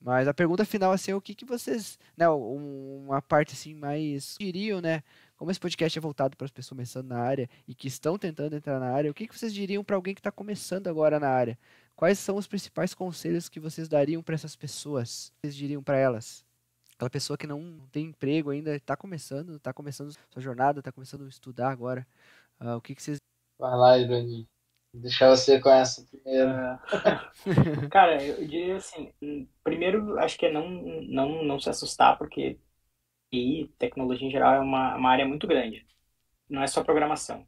[0.01, 4.37] Mas a pergunta final assim, é o que que vocês, né, uma parte assim mais
[4.39, 5.03] diriam, né?
[5.35, 8.55] Como esse podcast é voltado para as pessoas começando na área e que estão tentando
[8.55, 11.29] entrar na área, o que que vocês diriam para alguém que está começando agora na
[11.29, 11.59] área?
[11.99, 15.33] Quais são os principais conselhos que vocês dariam para essas pessoas?
[15.35, 16.45] Vocês diriam para elas?
[16.95, 21.25] Aquela pessoa que não tem emprego ainda, está começando, está começando sua jornada, está começando
[21.25, 22.07] a estudar agora.
[22.57, 23.17] Uh, o que, que vocês.
[23.59, 24.47] Vai lá, Irani.
[24.93, 26.49] Deixar você com essa primeiro.
[27.91, 29.11] Cara, eu diria assim,
[29.61, 30.69] primeiro acho que é não,
[31.01, 32.57] não, não se assustar, porque
[33.29, 35.85] e tecnologia em geral é uma, uma área muito grande.
[36.49, 37.45] Não é só programação.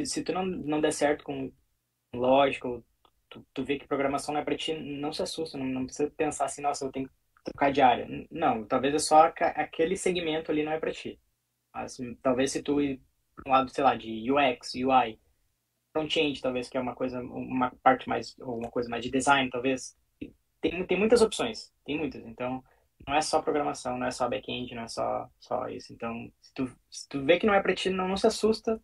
[0.00, 1.52] Se, se tu não, não der certo com
[2.12, 2.82] lógica,
[3.28, 6.10] tu, tu vê que programação não é para ti, não se assusta, não, não precisa
[6.10, 7.14] pensar assim, nossa, eu tenho que
[7.44, 8.06] trocar de área.
[8.30, 11.20] Não, talvez é só aquele segmento ali não é para ti.
[11.72, 13.00] Mas talvez se tu ir
[13.36, 15.18] para um lado, sei lá, de UX, UI,
[15.92, 19.50] front-end, talvez, que é uma coisa, uma parte mais, ou uma coisa mais de design,
[19.50, 19.96] talvez.
[20.60, 22.24] Tem, tem muitas opções, tem muitas.
[22.26, 22.62] Então,
[23.06, 25.92] não é só programação, não é só back-end, não é só, só isso.
[25.92, 28.80] Então, se tu, se tu vê que não é para ti, não, não se assusta.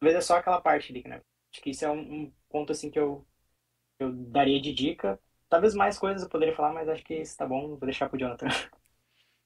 [0.00, 1.22] Talvez é só aquela parte ali, né?
[1.52, 3.26] Acho que isso é um, um ponto, assim, que eu,
[4.00, 5.18] eu daria de dica.
[5.48, 8.18] Talvez mais coisas eu poderia falar, mas acho que isso tá bom, vou deixar pro
[8.18, 8.48] Jonathan.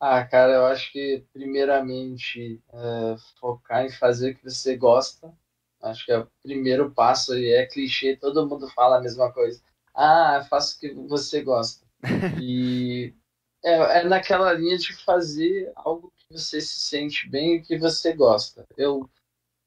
[0.01, 5.33] Ah, cara, eu acho que primeiramente é, focar em fazer o que você gosta.
[5.81, 9.63] Acho que é o primeiro passo e é clichê, todo mundo fala a mesma coisa.
[9.95, 11.87] Ah, faça o que você gosta.
[12.43, 13.15] E
[13.65, 18.13] é, é naquela linha de fazer algo que você se sente bem e que você
[18.13, 18.67] gosta.
[18.77, 19.09] Eu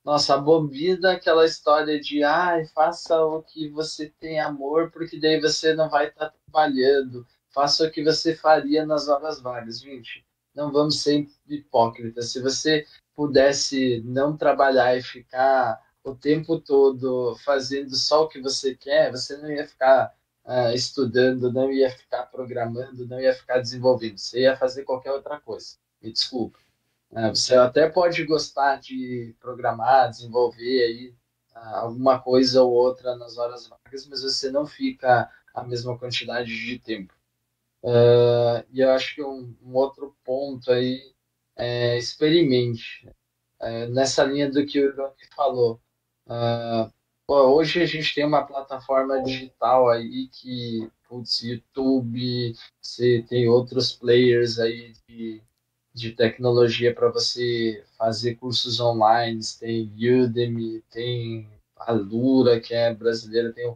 [0.08, 5.76] nossa, abomina aquela história de ai, faça o que você tem amor, porque daí você
[5.76, 7.28] não vai estar tá trabalhando.
[7.50, 9.82] Faça o que você faria nas horas vagas.
[9.82, 12.32] Gente, não vamos ser hipócritas.
[12.32, 18.76] Se você pudesse não trabalhar e ficar o tempo todo fazendo só o que você
[18.76, 20.16] quer, você não ia ficar
[20.46, 24.18] uh, estudando, não ia ficar programando, não ia ficar desenvolvendo.
[24.18, 25.76] Você ia fazer qualquer outra coisa.
[26.02, 26.60] Me desculpa.
[27.14, 31.16] É, você até pode gostar de programar, desenvolver aí
[31.56, 36.50] ah, alguma coisa ou outra nas horas vagas, mas você não fica a mesma quantidade
[36.50, 37.14] de tempo.
[37.84, 41.14] Uh, e eu acho que um, um, outro ponto aí
[41.56, 43.10] é experimente.
[43.60, 45.82] É, nessa linha do que o Roque falou.
[46.28, 46.92] Uh,
[47.28, 54.60] hoje a gente tem uma plataforma digital aí que, putz, YouTube, você tem outros players
[54.60, 55.42] aí de
[55.98, 63.52] de tecnologia para você fazer cursos online, tem Udemy, tem a Lura, que é brasileira,
[63.52, 63.76] tem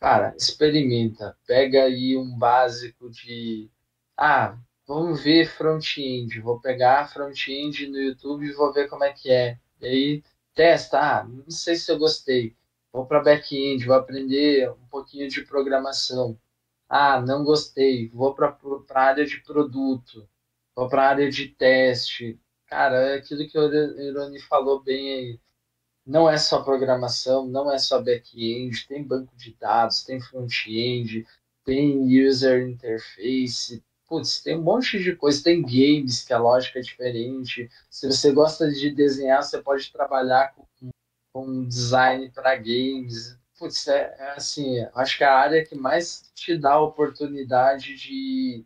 [0.00, 1.36] cara, experimenta.
[1.46, 3.70] Pega aí um básico de.
[4.16, 6.40] Ah, vamos ver front-end.
[6.40, 9.58] Vou pegar front-end no YouTube e vou ver como é que é.
[9.82, 10.24] E aí
[10.54, 10.98] testa.
[10.98, 12.56] Ah, não sei se eu gostei.
[12.92, 16.38] Vou para back-end, vou aprender um pouquinho de programação.
[16.88, 18.08] Ah, não gostei.
[18.08, 18.56] Vou para
[18.94, 20.26] a área de produto.
[20.80, 22.40] Vou para a área de teste.
[22.64, 25.40] Cara, é aquilo que o Ironi falou bem aí
[26.06, 31.26] não é só programação, não é só back-end, tem banco de dados, tem front-end,
[31.66, 36.82] tem user interface, putz, tem um monte de coisa, tem games que a lógica é
[36.82, 37.68] diferente.
[37.90, 40.90] Se você gosta de desenhar, você pode trabalhar com,
[41.30, 43.38] com design para games.
[43.58, 47.96] Putz, é, é, assim, acho que é a área que mais te dá a oportunidade
[47.96, 48.64] de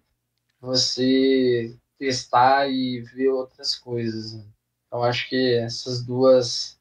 [0.61, 4.35] você testar e ver outras coisas.
[4.35, 4.45] Né?
[4.87, 6.79] Então acho que essas duas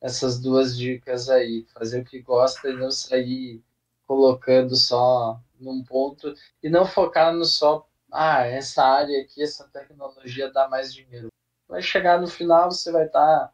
[0.00, 3.62] essas duas dicas aí, fazer o que gosta e não sair
[4.06, 10.52] colocando só num ponto e não focar no só, ah, essa área aqui, essa tecnologia
[10.52, 11.28] dá mais dinheiro.
[11.66, 13.52] Vai chegar no final, você vai estar tá,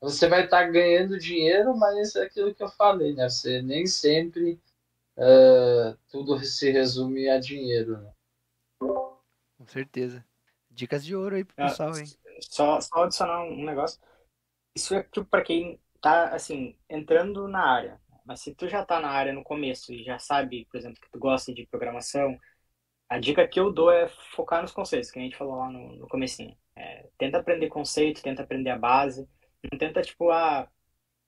[0.00, 3.28] você vai estar tá ganhando dinheiro, mas é aquilo que eu falei, né?
[3.28, 4.58] Você nem sempre
[5.18, 7.98] uh, tudo se resume a dinheiro.
[7.98, 8.10] Né?
[9.66, 10.24] Com certeza.
[10.70, 12.04] Dicas de ouro aí pro ah, pessoal, hein?
[12.40, 14.00] Só, só adicionar um negócio
[14.76, 18.00] isso é tipo para quem tá assim entrando na área.
[18.24, 21.10] Mas se tu já tá na área no começo e já sabe, por exemplo, que
[21.10, 22.38] tu gosta de programação,
[23.08, 25.96] a dica que eu dou é focar nos conceitos, que a gente falou lá no,
[25.96, 26.56] no comecinho.
[26.74, 29.28] É, tenta aprender conceito, tenta aprender a base.
[29.70, 30.68] Não tenta, tipo, ah,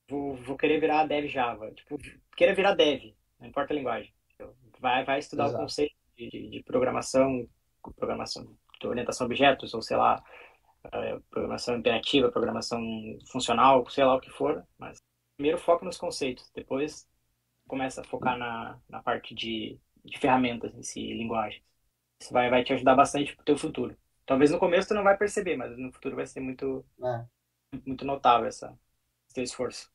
[0.08, 1.72] vou, vou querer virar dev Java.
[1.72, 1.96] Tipo,
[2.36, 4.12] queira virar dev, não importa a linguagem.
[4.80, 5.58] Vai, vai estudar Exato.
[5.58, 7.48] o conceito de, de, de programação,
[7.92, 10.22] programação, de orientação a objetos, ou sei lá,
[10.92, 12.80] é, programação imperativa, programação
[13.30, 14.98] funcional, sei lá o que for, mas
[15.36, 17.06] primeiro foca nos conceitos, depois
[17.66, 21.62] começa a focar na, na parte de, de ferramentas em si, linguagens.
[22.20, 23.96] Isso vai, vai te ajudar bastante pro teu futuro.
[24.26, 27.24] Talvez no começo tu não vai perceber, mas no futuro vai ser muito, é.
[27.86, 28.76] muito notável essa,
[29.26, 29.90] esse teu esforço.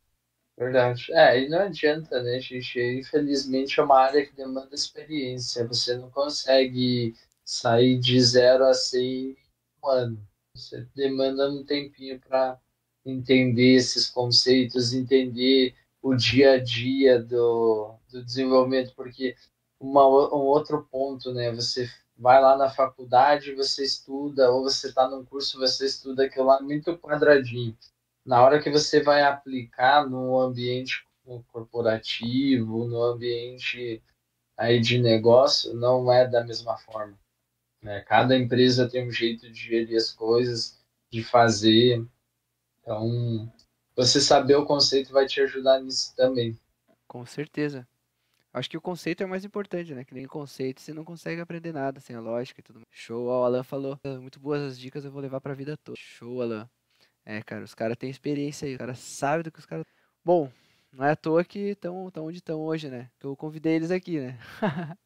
[0.57, 1.11] Verdade.
[1.11, 2.80] É, e não adianta, né, gente?
[2.80, 5.68] Infelizmente é uma área que demanda experiência.
[5.68, 7.15] Você não consegue
[7.53, 9.38] sair de zero a 100 em
[9.84, 10.27] um ano.
[10.55, 12.59] Você demanda um tempinho para
[13.05, 19.35] entender esses conceitos, entender o dia a dia do, do desenvolvimento, porque
[19.80, 21.51] uma, um outro ponto, né?
[21.51, 26.45] Você vai lá na faculdade, você estuda, ou você está num curso, você estuda aquilo
[26.45, 27.77] lá muito quadradinho.
[28.25, 31.05] Na hora que você vai aplicar no ambiente
[31.51, 34.01] corporativo, no ambiente
[34.57, 37.17] aí de negócio, não é da mesma forma.
[37.84, 37.99] Né?
[38.01, 40.80] Cada empresa tem um jeito de gerir as coisas,
[41.11, 42.03] de fazer.
[42.81, 43.51] Então,
[43.95, 46.57] você saber o conceito vai te ajudar nisso também.
[47.05, 47.88] Com certeza.
[48.53, 50.05] Acho que o conceito é o mais importante, né?
[50.05, 52.88] Que nem conceito você não consegue aprender nada sem a lógica e tudo mais.
[52.91, 53.99] Show, o Alan falou.
[54.22, 55.97] Muito boas as dicas, eu vou levar pra vida toda.
[55.97, 56.69] Show, Alan.
[57.26, 59.85] É, cara, os caras têm experiência aí, os caras sabem do que os caras.
[60.23, 60.51] Bom,
[60.91, 63.10] não é à toa que estão onde estão hoje, né?
[63.19, 64.38] Que eu convidei eles aqui, né?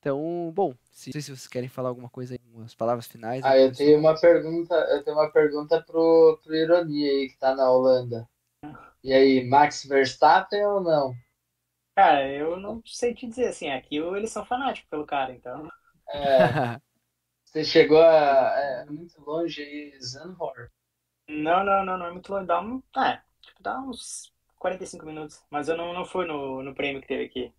[0.00, 3.44] Então, bom, se, se vocês querem falar alguma coisa aí, umas palavras finais.
[3.44, 7.54] Ah, eu tenho uma pergunta, eu tenho uma pergunta pro, pro Ironia aí, que tá
[7.54, 8.26] na Holanda.
[9.04, 11.14] E aí, Max Verstappen ou não?
[11.94, 15.68] Cara, eu não sei te dizer, assim, aqui eles são fanáticos pelo cara, então.
[16.08, 16.80] É,
[17.44, 20.70] você chegou a, é, muito longe aí, Zandvoort?
[21.28, 25.44] Não, não, não, não é muito longe, dá um, é, tipo, dá uns 45 minutos,
[25.50, 27.52] mas eu não, não fui no, no prêmio que teve aqui.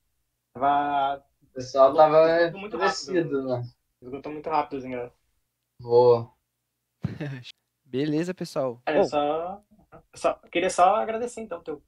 [0.54, 3.64] Tava o pessoal tava muito crescido, né?
[4.02, 5.18] Esgotou muito rápido os ingressos.
[5.80, 6.32] Boa.
[7.86, 8.82] Beleza, pessoal.
[8.86, 9.62] É, só,
[10.16, 11.84] só, queria só agradecer então teu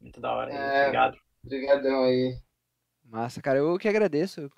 [0.00, 0.52] muito da hora.
[0.52, 1.18] É, obrigado.
[1.44, 2.38] Obrigadão aí.
[3.04, 3.58] Massa, cara.
[3.58, 4.50] Eu que agradeço.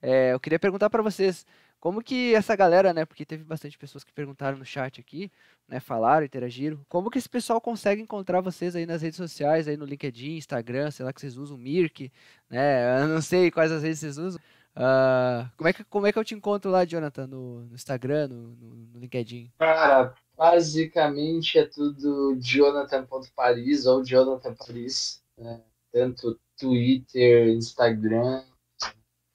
[0.00, 1.46] É, eu queria perguntar para vocês
[1.84, 3.04] como que essa galera, né?
[3.04, 5.30] Porque teve bastante pessoas que perguntaram no chat aqui,
[5.68, 5.78] né?
[5.80, 6.80] Falaram, interagiram.
[6.88, 10.90] Como que esse pessoal consegue encontrar vocês aí nas redes sociais, aí no LinkedIn, Instagram,
[10.90, 12.10] sei lá que vocês usam, Mirk,
[12.48, 13.02] né?
[13.04, 14.40] Eu não sei quais as redes vocês usam.
[14.74, 18.28] Uh, como, é que, como é que eu te encontro lá, Jonathan, no, no Instagram,
[18.28, 19.52] no, no, no, LinkedIn?
[19.58, 25.60] Cara, basicamente é tudo jonathan.paris ou Jonathan Paris, né?
[25.92, 28.42] tanto Twitter, Instagram,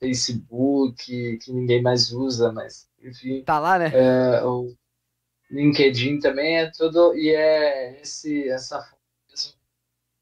[0.00, 3.42] Facebook, que ninguém mais usa, mas enfim.
[3.42, 3.92] Tá lá, né?
[3.94, 4.74] É, o
[5.50, 8.88] LinkedIn também é tudo, e é esse, essa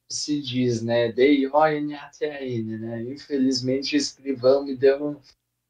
[0.09, 1.13] se diz, né?
[1.13, 3.03] D-I-O-N-A-T-A-N, né?
[3.03, 5.21] Infelizmente o escrivão me deu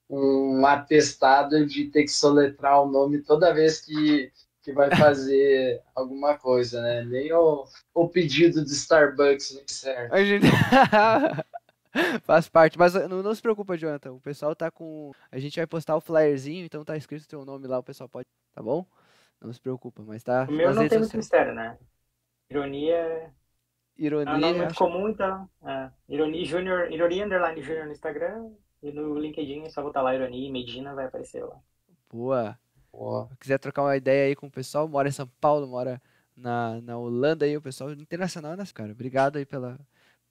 [0.09, 4.31] um, um atestado de ter que soletrar o nome toda vez que,
[4.63, 7.05] que vai fazer alguma coisa, né?
[7.05, 10.15] Nem o, o pedido de Starbucks não serve.
[10.15, 10.47] A gente...
[12.23, 14.13] Faz parte, mas não, não se preocupa, Jonathan.
[14.13, 15.13] O pessoal tá com.
[15.31, 18.09] A gente vai postar o flyerzinho, então tá escrito o teu nome lá, o pessoal
[18.09, 18.27] pode.
[18.53, 18.85] Tá bom?
[19.41, 20.47] Não se preocupa, mas tá.
[20.49, 21.79] O meu não tem muito mistério, né?
[22.51, 23.31] Ironia é
[23.97, 24.33] Ironia.
[24.33, 25.49] é um nome muito acho- comum, então.
[25.65, 25.91] É.
[26.09, 28.51] Ironia Júnior, Ironia Underline Júnior no Instagram
[28.83, 31.57] e no LinkedIn é só botar lá Ironia e Medina vai aparecer lá.
[32.11, 32.59] Boa.
[32.91, 36.01] Pô, Se quiser trocar uma ideia aí com o pessoal, mora em São Paulo, mora
[36.37, 38.93] na, na Holanda aí, o pessoal internacional, né, cara?
[38.93, 39.79] Obrigado aí pela,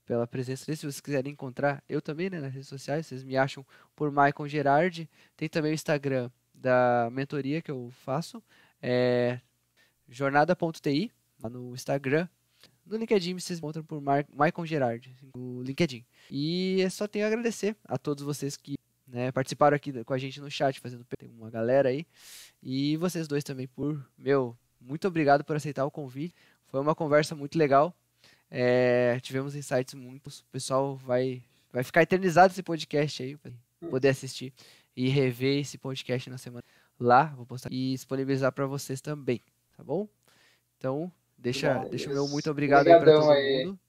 [0.07, 0.75] pela presença ali.
[0.75, 3.63] Se vocês quiserem encontrar, eu também, né, nas redes sociais, vocês me acham
[3.95, 5.07] por Maicon Gerardi.
[5.35, 8.41] Tem também o Instagram da mentoria que eu faço,
[8.81, 9.39] é
[10.09, 11.11] jornada.ti,
[11.43, 12.27] lá no Instagram.
[12.85, 16.05] No LinkedIn vocês encontram por Mar Maicon Gerardi, no LinkedIn.
[16.31, 18.75] E só tenho a agradecer a todos vocês que
[19.05, 22.07] né, participaram aqui com a gente no chat, fazendo tem uma galera aí.
[22.63, 26.33] E vocês dois também por, meu, muito obrigado por aceitar o convite.
[26.65, 27.93] Foi uma conversa muito legal.
[28.49, 30.39] É, tivemos insights muitos.
[30.39, 33.51] O pessoal vai, vai ficar eternizado esse podcast aí, pra
[33.89, 34.53] poder assistir
[34.95, 36.63] e rever esse podcast na semana
[36.99, 37.25] lá.
[37.35, 39.41] Vou postar e disponibilizar para vocês também,
[39.75, 40.07] tá bom?
[40.77, 43.65] Então, deixa, deixa o meu muito obrigado aí para Obrigadão todo aí.
[43.65, 43.79] mundo.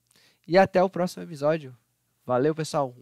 [0.47, 1.75] E até o próximo episódio.
[2.25, 2.93] Valeu, pessoal.